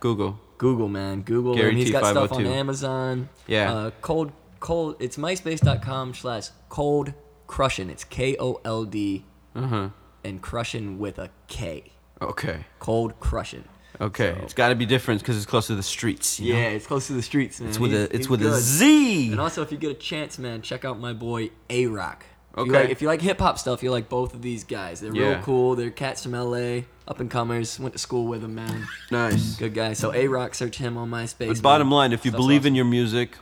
Google. 0.00 0.38
Google, 0.58 0.88
man. 0.88 1.22
Google 1.22 1.54
Gary 1.54 1.70
him. 1.70 1.76
He's 1.76 1.86
T. 1.86 1.92
got 1.92 2.06
stuff 2.06 2.32
on 2.32 2.44
Amazon. 2.46 3.28
Yeah. 3.46 3.72
Uh, 3.72 3.90
cold 4.02 4.32
cold. 4.60 4.96
It's 5.00 5.16
myspace.com 5.16 6.14
slash 6.14 6.48
cold 6.68 7.14
crushing. 7.46 7.88
It's 7.90 8.04
K 8.04 8.36
O 8.38 8.60
L 8.64 8.84
D 8.84 9.24
Uh 9.54 9.66
huh. 9.66 9.88
and 10.24 10.42
crushing 10.42 10.98
with 10.98 11.18
a 11.18 11.30
K. 11.48 11.92
Okay. 12.22 12.66
Cold 12.78 13.18
crushin. 13.20 13.64
Okay. 14.00 14.34
So- 14.36 14.42
It's 14.44 14.54
got 14.54 14.68
to 14.70 14.74
be 14.74 14.86
different 14.86 15.20
because 15.20 15.36
it's 15.36 15.46
close 15.46 15.66
to 15.66 15.74
the 15.74 15.82
streets. 15.82 16.40
you 16.40 16.52
know? 16.54 16.58
Yeah, 16.58 16.68
it's 16.68 16.86
close 16.86 17.06
to 17.08 17.12
the 17.12 17.22
streets, 17.22 17.60
man. 17.60 17.68
It's 17.68 17.78
with 17.78 17.90
He's- 17.92 18.08
a 18.10 18.16
it's 18.16 18.28
with 18.28 18.40
a 18.40 18.44
good. 18.50 18.60
Z. 18.60 19.30
And 19.32 19.40
also, 19.40 19.62
if 19.62 19.70
you 19.72 19.78
get 19.78 19.90
a 19.90 19.94
chance, 19.94 20.38
man, 20.38 20.62
check 20.62 20.84
out 20.84 20.98
my 20.98 21.12
boy 21.12 21.50
A 21.68 21.86
Rock. 21.86 22.24
If 22.52 22.56
you 22.56 22.62
Okay. 22.72 22.80
like, 22.82 22.90
if 22.90 23.00
you 23.02 23.06
like 23.08 23.20
hip 23.22 23.38
hop 23.38 23.58
stuff, 23.58 23.82
you 23.82 23.90
like 23.92 24.08
both 24.08 24.34
of 24.34 24.42
these 24.42 24.64
guys. 24.64 25.00
They're 25.00 25.14
Yeah. 25.14 25.28
real 25.34 25.42
cool. 25.42 25.76
They're 25.76 25.90
cats 25.90 26.22
from 26.24 26.34
LA, 26.34 26.84
up 27.06 27.20
and 27.20 27.30
comers. 27.30 27.78
Went 27.78 27.92
to 27.92 27.98
school 27.98 28.26
with 28.26 28.40
them, 28.42 28.56
man. 28.56 28.88
Nice. 29.10 29.54
Good 29.56 29.72
guy. 29.74 29.92
So 29.92 30.12
A 30.12 30.26
Rock, 30.26 30.54
search 30.56 30.76
him 30.78 30.96
on 30.96 31.10
MySpace. 31.10 31.46
But 31.48 31.62
bottom 31.62 31.88
man. 31.88 31.96
line, 31.96 32.12
if 32.12 32.24
you 32.24 32.30
Stuff's 32.32 32.42
believe 32.42 32.66
in 32.66 32.74
your 32.74 32.86
music, 32.86 33.36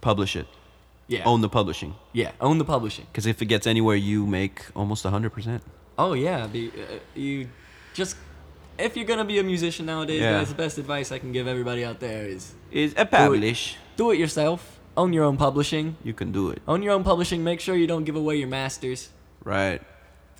publish 0.00 0.36
it. 0.36 0.46
yeah, 1.06 1.24
Own 1.24 1.40
the 1.42 1.48
publishing. 1.48 1.96
yeah, 2.12 2.30
own 2.40 2.58
the 2.58 2.64
publishing. 2.64 3.06
Because 3.12 3.26
if 3.26 3.42
it 3.42 3.46
gets 3.46 3.66
anywhere, 3.66 3.96
you 3.96 4.24
make 4.26 4.62
almost 4.74 5.04
100%. 5.04 5.60
Oh 5.98 6.12
yeah, 6.14 6.46
be 6.46 6.68
uh, 6.68 6.98
you 7.14 7.48
just 7.92 8.16
if 8.78 8.96
you're 8.96 9.06
gonna 9.06 9.24
be 9.24 9.38
a 9.38 9.42
musician 9.42 9.86
nowadays, 9.86 10.20
Yeah. 10.20 10.38
guys, 10.38 10.48
the 10.48 10.54
best 10.54 10.78
advice 10.78 11.12
I 11.12 11.18
can 11.18 11.32
give 11.32 11.46
everybody 11.46 11.84
out 11.84 12.00
there 12.00 12.26
is 12.26 12.52
Is 12.70 12.94
a 12.96 13.04
publish. 13.04 13.76
do 13.96 14.10
it 14.10 14.18
yourself. 14.18 14.78
Own 14.96 15.12
your 15.12 15.24
own 15.24 15.36
publishing. 15.36 15.96
You 16.02 16.12
can 16.12 16.32
do 16.32 16.50
it. 16.50 16.60
Own 16.66 16.82
your 16.82 16.92
own 16.92 17.04
publishing. 17.04 17.44
Make 17.44 17.60
sure 17.60 17.76
you 17.76 17.86
don't 17.86 18.04
give 18.04 18.16
away 18.16 18.36
your 18.36 18.48
masters. 18.48 19.10
Right. 19.44 19.80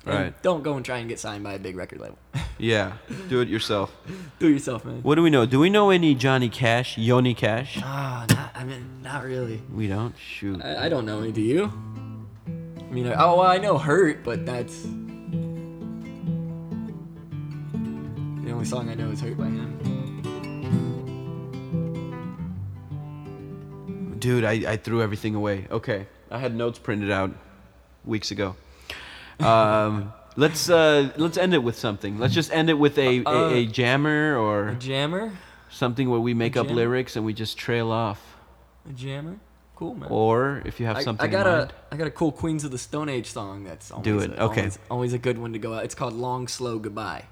and 0.05 0.15
Right. 0.15 0.41
Don't 0.41 0.63
go 0.63 0.75
and 0.75 0.83
try 0.85 0.97
and 0.99 1.07
get 1.09 1.19
signed 1.19 1.43
by 1.43 1.53
a 1.53 1.59
big 1.59 1.75
record 1.75 1.99
label. 2.01 2.17
Yeah. 2.61 2.97
Do 3.29 3.39
it 3.39 3.47
yourself. 3.47 3.89
do 4.37 4.47
it 4.47 4.51
yourself, 4.51 4.83
man. 4.83 4.99
What 5.01 5.15
do 5.15 5.23
we 5.23 5.29
know? 5.29 5.45
Do 5.45 5.59
we 5.61 5.69
know 5.69 5.91
any 5.91 6.13
Johnny 6.13 6.49
Cash? 6.49 6.97
Yoni 6.97 7.33
Cash? 7.33 7.79
Ah, 7.81 8.25
not, 8.29 8.51
I 8.53 8.65
mean, 8.65 8.83
not 9.01 9.23
really. 9.23 9.61
We 9.73 9.87
don't. 9.87 10.13
Shoot. 10.17 10.61
I, 10.61 10.85
I 10.87 10.89
don't 10.89 11.05
know 11.05 11.19
any. 11.21 11.31
Do 11.31 11.39
you? 11.41 11.71
I 12.47 12.91
mean, 12.91 13.07
oh, 13.07 13.37
well, 13.37 13.41
I 13.47 13.59
know 13.59 13.77
"Hurt," 13.77 14.25
but 14.25 14.45
that's 14.45 14.85
only 18.59 18.69
song 18.69 18.89
I 18.89 18.93
know 18.93 19.09
is 19.09 19.21
"Hurt" 19.21 19.37
by 19.37 19.45
him. 19.45 19.79
Dude, 24.19 24.43
I, 24.43 24.73
I 24.73 24.75
threw 24.75 25.01
everything 25.01 25.33
away. 25.33 25.65
Okay. 25.71 26.07
I 26.29 26.39
had 26.39 26.53
notes 26.53 26.77
printed 26.77 27.09
out 27.09 27.31
weeks 28.03 28.31
ago. 28.31 28.57
Um, 29.39 30.11
let's 30.35 30.69
uh, 30.69 31.13
let's 31.15 31.37
end 31.37 31.53
it 31.53 31.63
with 31.63 31.79
something. 31.79 32.19
Let's 32.19 32.33
just 32.33 32.51
end 32.51 32.69
it 32.69 32.73
with 32.73 32.97
a, 32.97 33.23
Uh, 33.23 33.31
a, 33.31 33.53
a 33.59 33.65
jammer 33.65 34.37
or 34.37 34.67
A 34.69 34.75
jammer, 34.75 35.31
something 35.69 36.09
where 36.09 36.19
we 36.19 36.33
make 36.33 36.57
up 36.57 36.69
lyrics 36.69 37.15
and 37.15 37.25
we 37.25 37.33
just 37.33 37.57
trail 37.57 37.89
off. 37.93 38.35
a 38.89 38.91
jammer, 38.91 39.39
cool 39.77 39.95
man. 39.95 40.09
Or 40.11 40.61
if 40.65 40.81
you 40.81 40.85
have 40.85 40.97
I, 40.97 41.03
something 41.03 41.25
I 41.25 41.31
got 41.31 41.47
in 41.47 41.53
a 41.53 41.57
mind. 41.59 41.73
I 41.93 41.95
got 41.95 42.07
a 42.07 42.11
cool 42.11 42.33
Queens 42.33 42.65
of 42.65 42.71
the 42.71 42.77
Stone 42.77 43.07
Age 43.07 43.27
song 43.27 43.63
that's 43.63 43.89
always 43.89 44.03
Do 44.03 44.19
it, 44.19 44.31
A, 44.31 44.43
okay. 44.43 44.59
always, 44.63 44.79
always 44.91 45.13
a 45.13 45.17
good 45.17 45.37
one 45.37 45.53
to 45.53 45.59
go 45.59 45.75
out. 45.75 45.85
It's 45.85 45.95
called 45.95 46.13
"Long 46.13 46.49
Slow 46.49 46.77
Goodbye." 46.77 47.23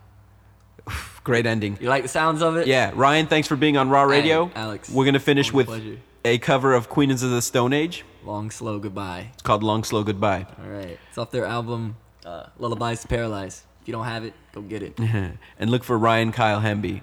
Great 1.23 1.45
ending. 1.45 1.77
You 1.81 1.89
like 1.89 2.03
the 2.03 2.09
sounds 2.09 2.41
of 2.41 2.55
it? 2.57 2.67
Yeah, 2.67 2.91
Ryan, 2.95 3.27
thanks 3.27 3.47
for 3.47 3.55
being 3.55 3.77
on 3.77 3.89
Raw 3.89 4.03
Radio. 4.03 4.49
Alex, 4.55 4.89
We're 4.89 5.05
gonna 5.05 5.19
finish 5.19 5.51
with 5.51 5.67
a 5.67 5.71
pleasure. 5.71 5.97
a 6.25 6.37
cover 6.37 6.73
of 6.73 6.89
Queens 6.89 7.23
of 7.23 7.31
the 7.31 7.41
Stone 7.41 7.73
Age. 7.73 8.03
"Long 8.23 8.49
Slow 8.51 8.79
Goodbye." 8.79 9.31
It's 9.33 9.41
called 9.43 9.63
Long 9.63 9.83
Slow 9.83 10.03
Goodbye. 10.03 10.45
All 10.63 10.69
right, 10.69 10.97
it's 11.09 11.17
off 11.17 11.31
their 11.31 11.45
album 11.45 11.95
uh, 12.25 12.47
"Lullabies 12.59 13.01
to 13.01 13.07
Paralyze." 13.07 13.63
If 13.81 13.87
you 13.87 13.91
don't 13.93 14.05
have 14.05 14.23
it, 14.25 14.33
go 14.53 14.61
get 14.61 14.83
it. 14.83 14.99
and 15.59 15.69
look 15.69 15.83
for 15.83 15.97
Ryan 15.97 16.31
Kyle 16.31 16.59
Hemby. 16.61 17.01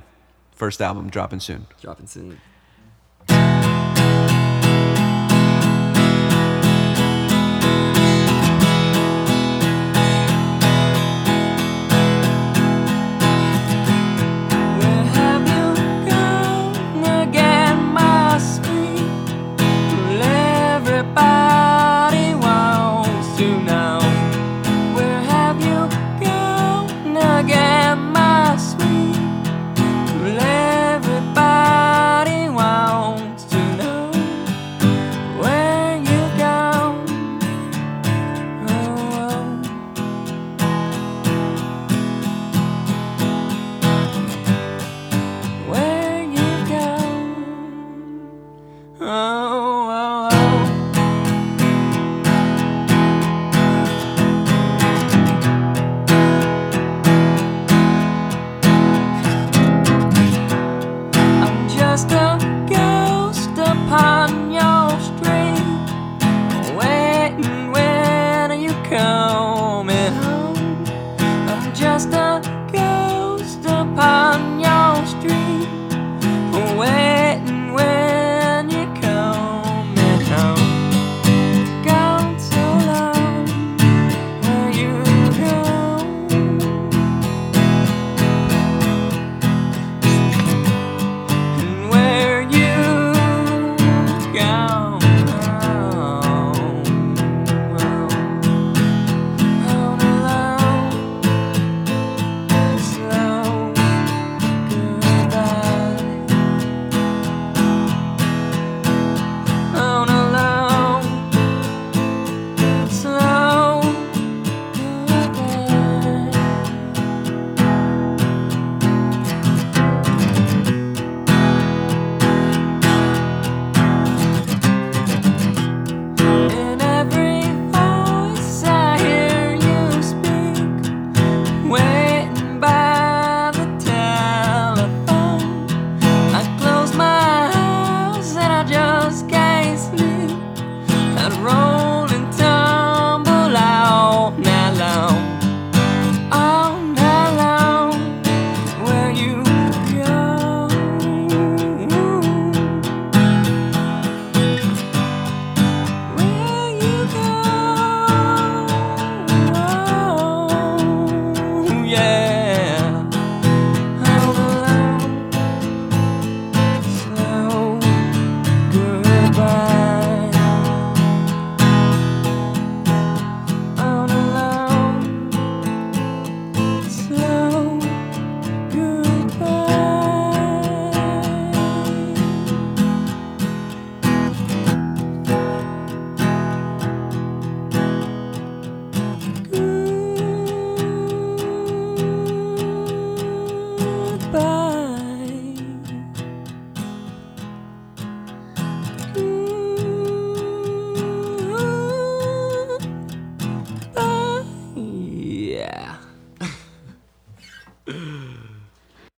First 0.52 0.80
album 0.82 1.08
dropping 1.10 1.40
soon. 1.40 1.66
Dropping 1.80 2.06
soon. 2.06 2.40